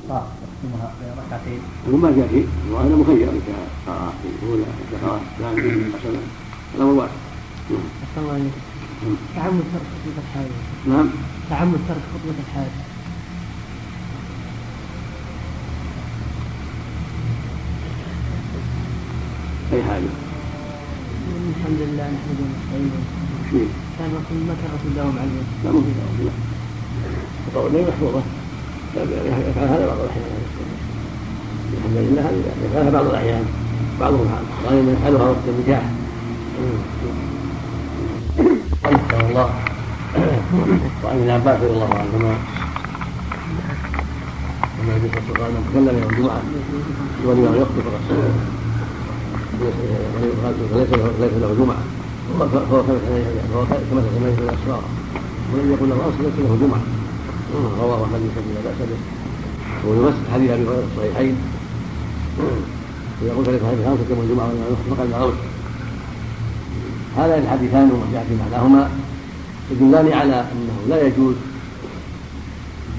[0.08, 1.60] تقسمها بركعتين
[1.92, 6.20] هو ما جاء وأنا مخير إن شاء قرأ في الأولى إن قرأ ثانية حسنا
[6.74, 7.12] الأمر واسع
[8.04, 8.52] أحسن الله عليك
[9.36, 10.50] تعمد ترك خطبة الحاج
[10.88, 11.08] نعم
[11.50, 12.70] تعمد ترك خطبة الحاج
[19.72, 20.27] أي حاجة
[21.58, 22.98] الحمد لله نحمده ونستعينه
[23.50, 23.68] شيء.
[23.98, 26.32] كان رسول ما كان رسول داوم عليه؟ لا مو في دعوة لا.
[27.48, 28.22] القول محفوظة
[28.96, 30.42] يفعل هذا بعض الأحيان.
[31.72, 32.26] الحمد لله
[32.64, 33.44] يفعلها بعض الأحيان.
[34.00, 34.26] بعضهم
[34.66, 35.82] غالبا يفعلها وقت النكاح
[38.84, 39.48] رحمه الله
[41.04, 42.32] وعن ابن عباس رضي الله عنهما
[44.78, 46.42] أن النبي صلى الله عليه وسلم تكلم يوم الجمعة.
[47.26, 48.57] والإمام يخطب الرسول.
[49.62, 51.82] ليس له ليس له جمعة
[52.38, 54.82] فهو فهو كما سمعت في الأسفار
[55.54, 56.82] ولم يقل له أصل ليس له جمعة
[57.80, 58.98] رواه أحمد بن لا بأس به
[59.90, 61.36] ويمس حديث أبي هريرة الصحيحين
[63.22, 65.34] ويقول في صحيح خمسة يوم يخطب فقد لغوت
[67.16, 68.90] هذان الحديثان جاء في معناهما
[69.70, 71.34] يدلان على انه لا يجوز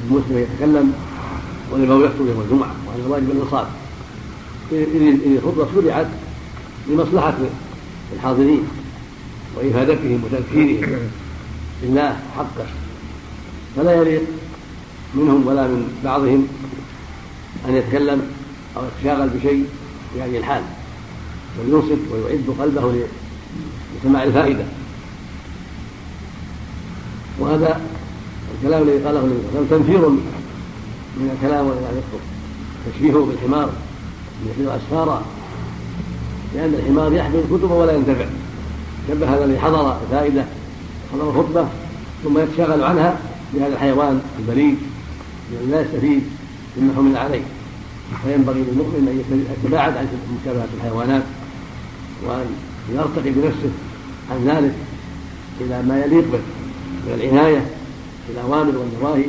[0.03, 0.93] للمسلم يتكلم
[1.72, 3.68] ولما يخطب يوم الجمعه وان الواجب الانصات
[4.72, 6.07] اذ الخطبه شرعت
[6.88, 7.38] لمصلحه
[8.15, 8.63] الحاضرين
[9.55, 10.99] وإفادتهم وتذكيرهم.
[11.82, 12.65] بالله حقه
[13.75, 14.21] فلا يليق
[15.15, 16.47] منهم ولا من بعضهم
[17.67, 18.21] أن يتكلم
[18.77, 19.65] أو يتشاغل بشيء
[20.13, 20.61] في هذه الحال
[21.59, 23.05] بل ينصت ويعد قلبه
[24.03, 24.63] لسماع الفائدة.
[27.39, 27.82] وهذا
[28.57, 30.09] الكلام الذي قاله النبي صلى الله عليه وسلم تنفير
[31.17, 32.23] من الكلام والذي يخطب
[32.93, 33.69] تشبيهه بالحمار
[34.49, 35.25] يحمل اسفارا
[36.56, 38.26] لأن الحمار يحمل الكتب ولا ينتفع.
[39.08, 40.45] شبه الذي حضر الفائده
[41.14, 41.68] حضر الخطبه
[42.24, 43.18] ثم يتشاغل عنها
[43.54, 44.78] بهذا الحيوان البليد
[45.52, 46.24] الذي لا يستفيد
[46.78, 47.41] مما حمل عليه.
[48.24, 50.08] فينبغي للمؤمن أن يتباعد عن
[50.41, 51.24] مشابهة الحيوانات
[52.28, 52.45] وأن
[52.93, 53.70] يرتقي بنفسه
[54.32, 54.74] عن ذلك
[55.62, 56.39] إلى ما يليق به
[57.08, 57.66] من العناية
[58.28, 59.26] بالأوامر والنواهي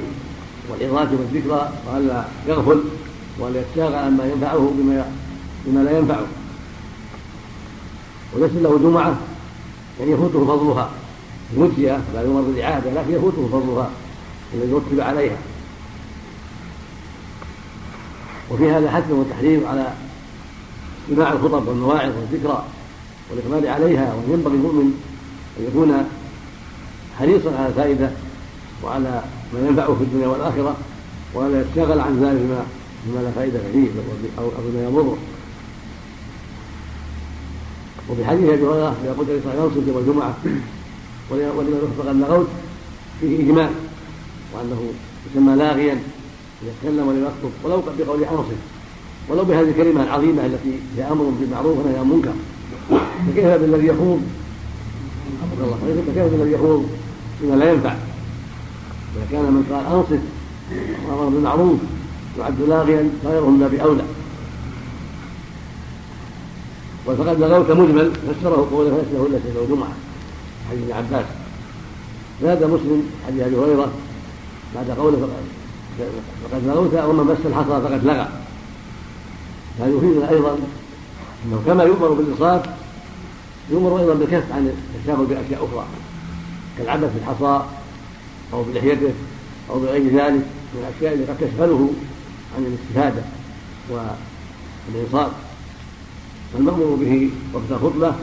[0.70, 2.80] والعظات والذكرى وألا يغفل
[3.38, 5.04] وألا يتشاغل عما ينفعه بما
[5.66, 6.26] بما لا ينفعه.
[8.34, 9.18] وليس له جمعة
[10.00, 10.90] يعني يفوته فضلها.
[11.56, 13.90] مجزية لا يمر بالإعادة لكن يفوته فضلها
[14.54, 15.36] الذي رتب عليها.
[18.50, 19.92] وفي هذا حث وتحريض على
[21.04, 22.64] استماع الخطب والمواعظ والذكرى
[23.30, 25.02] والإقبال عليها وينبغي المؤمن
[25.58, 26.08] أن يكون
[27.18, 28.10] حريصا على الفائده
[28.84, 29.22] وعلى
[29.52, 30.76] ما ينفعه في الدنيا والآخرة
[31.34, 32.64] ولا يشتغل عن ذلك
[33.06, 33.88] بما لا فائدة فيه
[34.38, 35.16] أو بما يضره.
[38.10, 40.36] وفي حديث أبي هريرة يقول عليه الصلاه والسلام يوم الجمعه
[41.30, 42.48] ولما فقد لغوت
[43.20, 43.70] فيه اجمال
[44.54, 44.92] وأنه
[45.30, 45.98] يسمى لاغيا
[46.62, 48.56] يتكلم ولم يخطب ولو بقول انصف
[49.28, 52.32] ولو بهذه الكلمة العظيمة التي هي أمر بالمعروف ونهي عن المنكر.
[53.26, 54.20] فكيف بالذي يخوض؟
[56.06, 56.86] فكيف بالذي يخوض؟
[57.42, 57.94] بما لا ينفع.
[59.16, 60.22] إذا كان من قال أنصت
[61.08, 61.78] وأمر بالمعروف
[62.38, 63.99] يعد لاغيا غيرهم لا بأولى
[67.10, 69.92] وفقد لغوت مجمل فسره قوله ليس له الا سيد جمعه
[70.70, 71.26] حديث ابن عباس.
[72.42, 73.92] زاد مسلم حديث أبي هريرة
[74.74, 75.44] بعد قوله فقد
[76.50, 78.28] فقد لغوت ومن مس الحصى فقد لغى.
[79.80, 80.58] هذا يفيدنا أيضا
[81.44, 82.62] انه كما يؤمر بالإنصاف
[83.70, 85.86] يؤمر أيضا بالكف عن التشاغل بأشياء أخرى
[86.78, 87.66] كالعبث بالحصى
[88.52, 89.12] أو بلحيته
[89.70, 90.44] أو بغير ذلك
[90.74, 91.90] من الأشياء التي قد تشغله
[92.56, 93.22] عن الاستفادة
[93.90, 95.30] والإنصات
[96.52, 98.14] فالمأمور به وقت الخطبة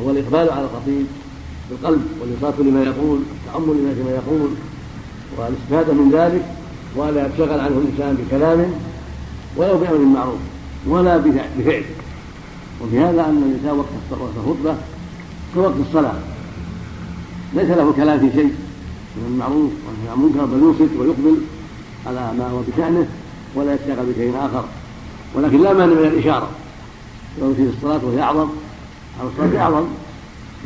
[0.00, 1.06] هو الإقبال على الخطيب
[1.70, 4.50] بالقلب والإنصات لما يقول والتأمل لما يقول
[5.38, 6.44] والاستفادة من ذلك
[6.96, 8.72] ولا يتشغل عنه الإنسان بكلام
[9.56, 10.38] ولو بأمر معروف
[10.86, 11.82] ولا بفعل.
[12.82, 13.88] وفي هذا أن الإنسان وقت
[14.36, 14.76] الخطبة
[15.54, 16.18] كوقت الصلاة.
[17.54, 18.54] ليس له كلام في شيء
[19.16, 21.36] من المعروف عن المنكر بل ينصت ويقبل
[22.06, 23.06] على ما هو بشأنه
[23.54, 24.64] ولا يشتغل بشيء آخر.
[25.34, 26.48] ولكن لا مانع من الإشارة.
[27.40, 28.48] لو في الصلاة وهي أعظم.
[29.20, 29.86] أو الصلاة أعظم.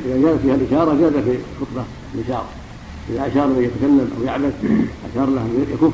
[0.06, 2.48] إذا جاءت فيها الإشارة جاز في الخطبة الإشارة.
[3.10, 4.54] إذا أشار من يتكلم أو يعبث
[5.12, 5.92] أشار له أن يكف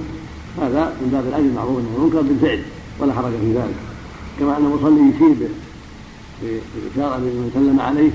[0.63, 2.63] هذا من باب الأجر المعروف والنهي المنكر بالفعل
[3.01, 3.75] ولا حرج في ذلك.
[4.41, 5.49] كما أن المصلي يشير
[6.43, 8.11] بالإشارة لمن سلم عليه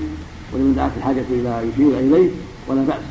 [0.52, 2.30] ولمن دعت الحاجة إلى يشير إليه
[2.68, 3.02] ولا بأس.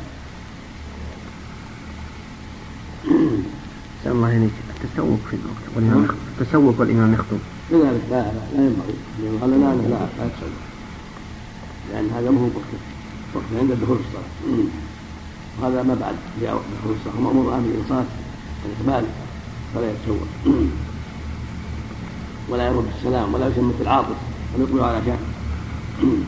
[4.06, 4.52] الله إليك.
[4.84, 5.76] التسوق في الوقت.
[5.76, 6.08] والإمام
[6.40, 7.38] التسوق والإمام يخطب.
[7.70, 8.94] كذلك لا لا لا ينبغي.
[9.22, 10.48] لأن قال أنه لا لا يتسوق
[11.92, 12.54] لأن هذا مو وقت
[13.34, 14.24] وقت عند دخول الصلاة.
[15.60, 16.14] وهذا ما بعد.
[16.42, 17.20] دخول الصلاة.
[17.24, 18.06] مأمور الآن بالإنصات
[18.64, 19.04] والإقبال
[19.74, 20.26] فلا يتسوق
[22.48, 24.16] ولا يرد السلام ولا يشمت العاطف.
[24.58, 25.18] ويقبل على شأن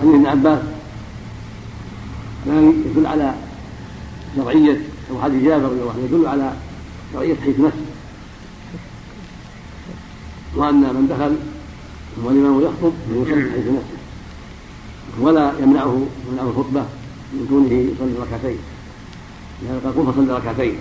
[0.00, 0.58] حديث ابن عباس.
[2.46, 3.34] يدل على
[4.36, 4.78] شرعية
[5.10, 6.52] أو حديث جابر رضي الله عنه يدل على
[7.12, 7.85] شرعية حيث نفسه.
[10.56, 11.36] وأن من دخل
[12.24, 13.98] والإمام يخطب يصلي حيث نفسه
[15.20, 16.84] ولا يمنعه يمنعه الخطبة
[17.32, 18.58] من كونه يصلي ركعتين.
[19.62, 20.74] لهذا قال قم فصلي ركعتين.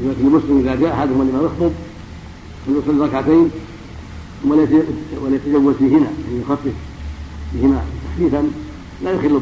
[0.00, 1.72] لكن المسلم إذا جاء أحدهم والإمام يخطب
[2.66, 3.50] فليصلي ركعتين
[5.22, 6.74] وليتجوز فيهما يعني يخفف
[7.54, 8.50] بهما تخفيفا
[9.04, 9.40] لا يخل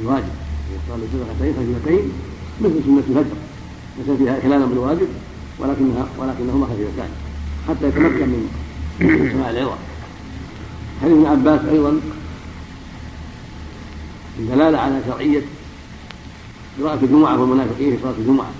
[0.00, 0.34] بالواجب.
[0.88, 2.12] يصلي ركعتين خفيفتين
[2.60, 3.36] مثل سنة الفجر.
[3.98, 5.08] ليس فيها إخلالا بالواجب.
[5.58, 7.08] ولكنها ولكنهما خفيفتان.
[7.68, 9.76] حتى يتمكن من سماع العظة
[11.02, 12.00] حديث ابن عباس أيضا
[14.38, 15.42] دلالة على شرعية
[16.80, 18.50] قراءة الجمعة والمنافقين في صلاة الجمعة؟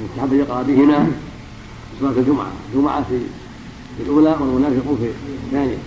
[0.00, 2.52] ويستحب أن يقرأ بهما في صلاة الجمعة.
[2.72, 3.18] الجمعة في
[4.00, 5.10] الأولى والمنافقون في
[5.46, 5.78] الثانية.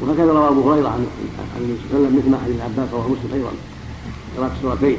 [0.00, 1.06] وهكذا روى أبو هريرة عن
[1.60, 3.50] النبي صلى الله عليه وسلم مثل ما حديث عباس رواه مسلم أيضا.
[4.36, 4.96] قراءة السورتين.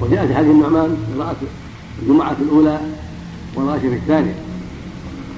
[0.00, 1.36] وجاء في حديث النعمان قراءة
[2.02, 2.80] الجمعة الأولى
[3.54, 4.34] والغاشية في الثانية.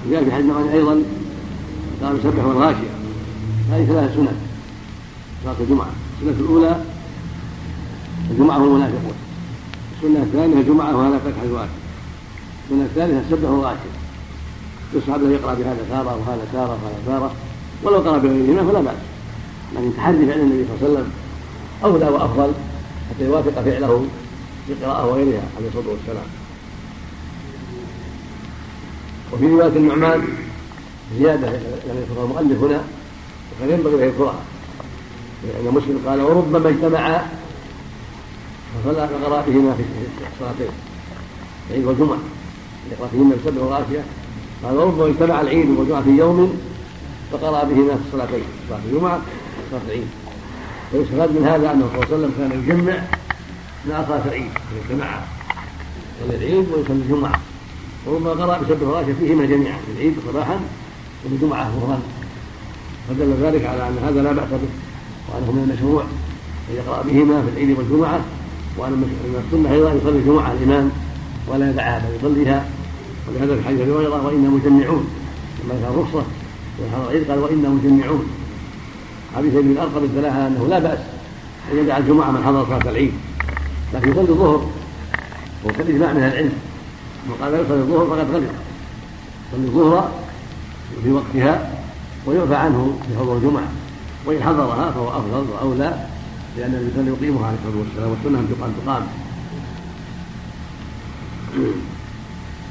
[0.08, 1.02] وجاء في حديث النعمان أيضا
[2.02, 2.90] قال يسبح والغاشية.
[3.70, 4.36] هذه ثلاث سنن
[5.44, 5.88] صلاة الجمعة.
[6.22, 6.80] السنة الأولى
[8.30, 9.14] الجمعة والمنافقون.
[9.96, 11.70] السنة الثانية الجمعة وهذا فتح الواجب.
[12.64, 13.96] السنة الثالثة السبح والغاشية.
[14.94, 17.32] يصحب له يقرأ بهذا تارة وهذا تارة وهذا تارة.
[17.82, 18.96] ولو قرأ بغيرهما فلا بأس.
[19.76, 21.10] لكن تحري فعل النبي صلى الله عليه وسلم
[21.84, 22.52] أولى وأفضل
[23.10, 24.06] حتى يوافق فعله
[24.68, 26.26] بقراءة وغيرها عليه الصلاة والسلام.
[29.32, 30.28] وفي رواية النعمان
[31.18, 32.84] زيادة لم يذكرها المؤلف هنا
[33.52, 34.40] وكان ينبغي أن يذكرها.
[35.44, 37.26] لأن مسلم قال وربما اجتمعا
[38.84, 39.82] فصلى فقرأ بهما في
[40.34, 40.74] الصلاتين
[41.70, 42.18] العيد والجمعة.
[42.92, 44.04] يقرأ فيهما بسبع وغاشية
[44.64, 46.60] قال وربما اجتمع العيد والجمعة في يوم
[47.32, 49.20] فقرأ بهما في الصلاتين صلاة الجمعة
[49.66, 50.06] وصلاة العيد.
[50.92, 53.02] ويستفاد من هذا أنه صلى الله عليه وسلم كان يجمع
[53.88, 54.50] مع صلاة العيد.
[54.76, 55.20] يجتمع
[56.20, 57.40] يصلي العيد ويصلي الجمعة.
[58.06, 60.60] وربما قرأ بسبع وغاشية فيهما جميعا في العيد صباحا
[61.24, 62.00] وفي الجمعة ظهرا.
[63.08, 64.68] فدل ذلك على أن هذا لا بأس به
[65.28, 66.02] وأنه من المشروع
[66.70, 68.20] أن يقرأ بهما في العيد والجمعة
[68.76, 69.04] وأن
[69.46, 70.90] السنة أيضا يصلي الجمعة الإمام
[71.48, 72.68] ولا يدعها بل يصليها
[73.28, 75.06] ولهذا في حديث أبي هريرة وإنا مجمعون.
[75.64, 76.24] لما كان رخصه
[76.76, 78.26] في العيد قال وإنا مجمعون.
[79.36, 80.98] حديث ابن الارقم الدلالة أنه لا بأس
[81.72, 83.12] أن يدع الجمعة من حضر صلاة العيد.
[83.94, 84.70] لكن يصلي الظهر
[85.64, 86.52] وقد اجماع من العلم.
[87.30, 88.44] وقال لا يصلي الظهر فقد غلط
[89.52, 90.10] يصلي الظهر
[91.04, 91.70] في وقتها
[92.26, 93.68] ويعفى عنه في حضور الجمعة.
[94.26, 96.06] وإن حضرها فهو أفضل وأولى
[96.56, 99.06] لأن الانسان يقيمها عليه الصلاة والسلام والسنة أن تقام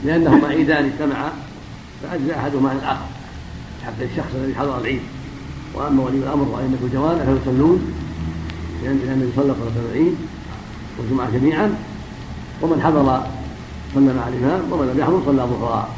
[0.05, 1.31] لأنهما عيدان اجتمعا
[2.03, 3.05] فأجزى أحدهما عن الآخر
[3.85, 5.01] حتى الشخص الذي حضر العيد.
[5.73, 7.93] وأما ولي الأمر وأئمة الجوامع فيصلون
[8.83, 10.15] لأن النبي صلى صلاة العيد.
[10.97, 11.75] والجمعة جميعا
[12.61, 13.01] ومن حضر
[13.95, 15.89] صلى مع الإمام ومن لم يحضر صلى ظهرا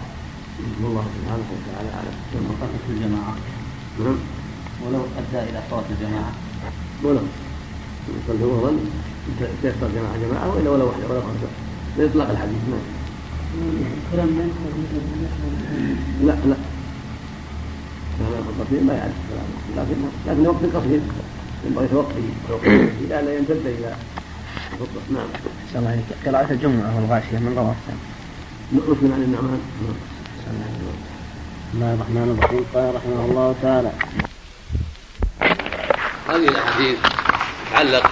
[0.80, 2.16] الله سبحانه وتعالى أعلم.
[2.34, 2.46] ثم
[2.88, 3.34] في الجماعة
[4.00, 4.18] نعم.
[4.86, 6.32] ولو أدى إلى صلاة الجماعة.
[7.04, 7.24] ولو
[8.18, 8.72] يصلي ظهرا
[9.62, 11.50] تيسر جماعة جماعة وإلا ولو وحده ولا خمسة.
[11.98, 12.86] لإطلاق الحديث نعم.
[16.24, 16.56] لا لا.
[18.18, 19.14] كلام القصير ما يعرف
[19.78, 19.96] لكن
[20.28, 21.00] لكن وقت القصير
[21.66, 22.18] ينبغي يتوقف
[23.02, 23.96] إلى لا يمتد إلى
[25.10, 25.28] نعم.
[25.76, 27.76] الله عليك قراءة الجمعة والغاشية من رواه
[28.72, 29.62] مسلم عن النعمان.
[31.70, 33.92] بسم الله الرحمن الرحيم قال رحمه الله تعالى.
[36.30, 36.98] هذه الأحاديث
[37.70, 38.12] تتعلق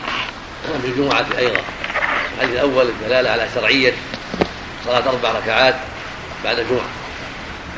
[0.84, 1.62] بالجمعة أيضا.
[2.36, 3.94] الحديث الأول الدلالة على شرعية
[4.86, 5.76] صلاة أربع ركعات
[6.44, 6.90] بعد الجمعة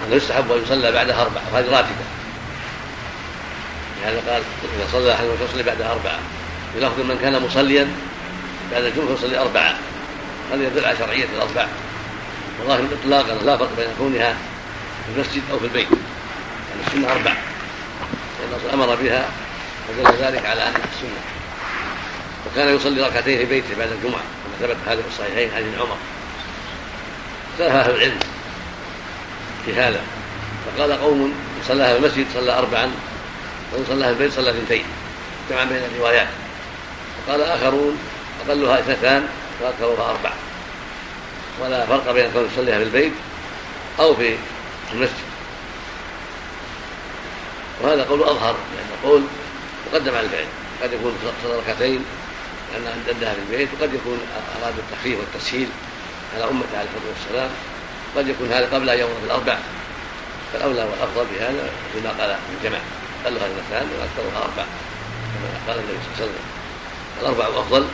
[0.08, 2.06] أنه يستحب أن يصلى بعدها أربعة وهذه راتبة
[4.02, 4.42] لهذا قال
[4.76, 6.20] إذا صلى أحد يصلي بعدها أربعة
[6.76, 7.88] بلفظ من كان مصليا
[8.72, 9.76] بعد الجمعة يصلي أربعة
[10.52, 11.68] هذا يدل على شرعية الأربع.
[12.60, 14.36] والله إطلاقا لا فرق بين كونها
[15.06, 15.88] في المسجد أو في البيت.
[16.70, 17.34] يعني السنة أربع.
[18.40, 19.30] لأن أمر بها
[19.90, 21.22] ودل ذلك على أنها السنة.
[22.48, 25.98] وكان يصلي ركعتين في بيته بعد الجمعة كما ثبت هذا في الصحيحين عن عمر.
[27.54, 28.20] اختلف أهل العلم
[29.66, 30.02] في هذا.
[30.66, 31.34] فقال قوم
[31.68, 32.92] صلاها في المسجد صلى أربعا
[33.74, 34.84] وإن صلاها في البيت صلى اثنتين.
[35.50, 36.28] جمع بين الروايات.
[37.28, 37.98] وقال آخرون
[38.50, 39.28] أقلها اثنتان
[39.62, 40.34] وأكثرها أربعة.
[41.62, 43.14] ولا فرق بين كون يصليها في البيت
[44.00, 44.36] أو في
[44.94, 45.28] المسجد.
[47.82, 49.24] وهذا قول أظهر لأن القول
[49.92, 50.46] مقدم على الفعل.
[50.84, 52.06] قد يكون صلى ركعتين
[52.74, 54.20] لأنها عندها في البيت وقد يكون
[54.62, 55.70] أراد التخفيف والتسهيل
[56.36, 57.50] على أمته عليه الصلاة والسلام.
[58.18, 59.58] قد يكون هذا قبل أن يمر بالأربع
[60.54, 62.78] فالأولى والأفضل في هذا فيما قال الجمع
[63.26, 64.66] قلها اثنتان وأكثرها أربع
[65.34, 66.46] كما قال النبي صلى الله عليه وسلم.
[67.22, 67.88] الأربع أفضل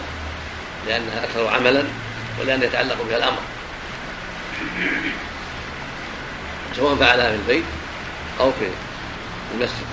[0.88, 1.84] لأنها أكثر عملا
[2.39, 3.39] ولأن يتعلق بها الأمر.
[6.75, 7.63] سواء فعلها في البيت
[8.39, 8.67] أو في
[9.53, 9.86] المسجد.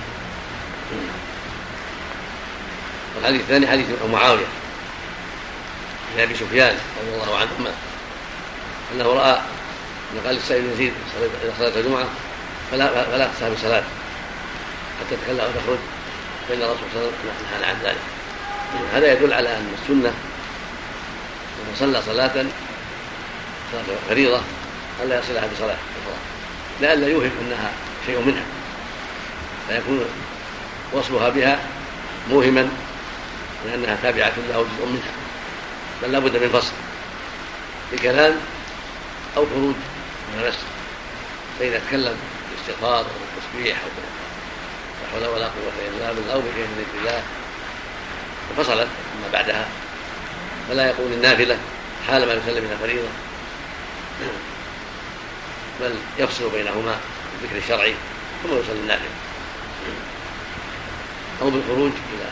[3.16, 4.47] والحديث الثاني حديث معاوية
[6.16, 7.72] لأبي سفيان رضي الله عنهما
[8.95, 9.41] أنه رأى
[10.12, 10.93] أن قال بن يزيد
[11.45, 12.07] إذا صليت الجمعة
[12.70, 13.82] فلا فلا تسهى بصلاة
[15.01, 15.78] حتى تتكلم وتخرج
[16.49, 18.01] فإن الرسول صلى الله عليه وسلم نهى عن ذلك.
[18.93, 20.12] هذا يدل على أن السنة
[21.61, 22.47] من صلى صلاة
[23.73, 24.41] صلاة فريضة
[25.03, 25.77] ألا يصلها بصلاة.
[25.77, 26.17] أخرى
[26.81, 27.73] لئلا يوهم أنها
[28.07, 28.45] شيء منها.
[29.69, 30.05] فيكون
[30.93, 31.59] وصفها بها
[32.31, 32.69] موهما
[33.67, 35.13] لأنها تابعة له جزء منها.
[36.03, 36.73] بل لابد من فصل.
[37.93, 38.37] بكلام
[39.37, 39.75] أو خروج
[40.35, 40.71] من المسجد
[41.59, 42.17] فإذا تكلم
[42.51, 43.89] بالاستغفار أو بالتسبيح أو
[45.21, 47.23] لا حول ولا قوة إلا بالله أو بشيء من ذكر الله
[48.57, 48.89] فصلت.
[49.19, 49.69] أما بعدها
[50.71, 51.59] فلا يقول النافلة
[52.07, 53.09] حال ما يسلم من الفريضة
[55.81, 56.97] بل يفصل بينهما
[57.33, 57.95] بالذكر الشرعي
[58.43, 59.11] ثم يصلي النافلة.
[61.43, 62.31] أو بالخروج إلى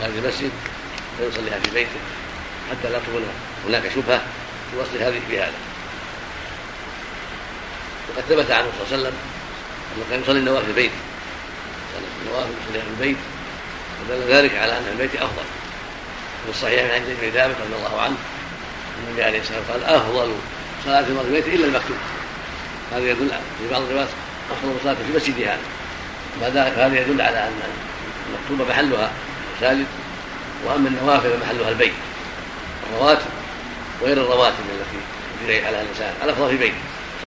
[0.00, 0.50] خارج المسجد
[1.18, 2.00] فيصليها في بيته
[2.70, 3.22] حتى لا تكون
[3.66, 4.22] هناك شبهة
[4.70, 5.52] في وصل هذه بهذا
[8.08, 9.16] وقد ثبت عنه صلى الله عليه وسلم
[9.96, 10.92] أنه كان يصلي النوافل في البيت
[12.22, 13.16] النوافل يصليها في البيت
[14.02, 15.44] ودل ذلك على أن البيت أفضل.
[16.48, 18.16] في الصحيح عن ابن ثابت رضي الله عنه
[19.06, 20.32] النبي عليه الصلاة والسلام قال أفضل
[20.84, 21.96] صلاة البيت إلا المكتوب.
[22.92, 24.08] هذا يدل في بعض الروايات
[24.50, 25.48] أفضل صلاة في المسجد
[26.42, 26.72] هذا.
[26.76, 27.52] هذا يدل على أن
[28.28, 29.10] المكتوبة محلها
[29.52, 29.86] المساجد
[30.66, 31.92] وأما النوافل محلها البيت.
[32.92, 33.26] الرواتب
[34.02, 34.98] غير الرواتب التي
[35.42, 36.74] يجري عليها الإنسان الافضل في بيته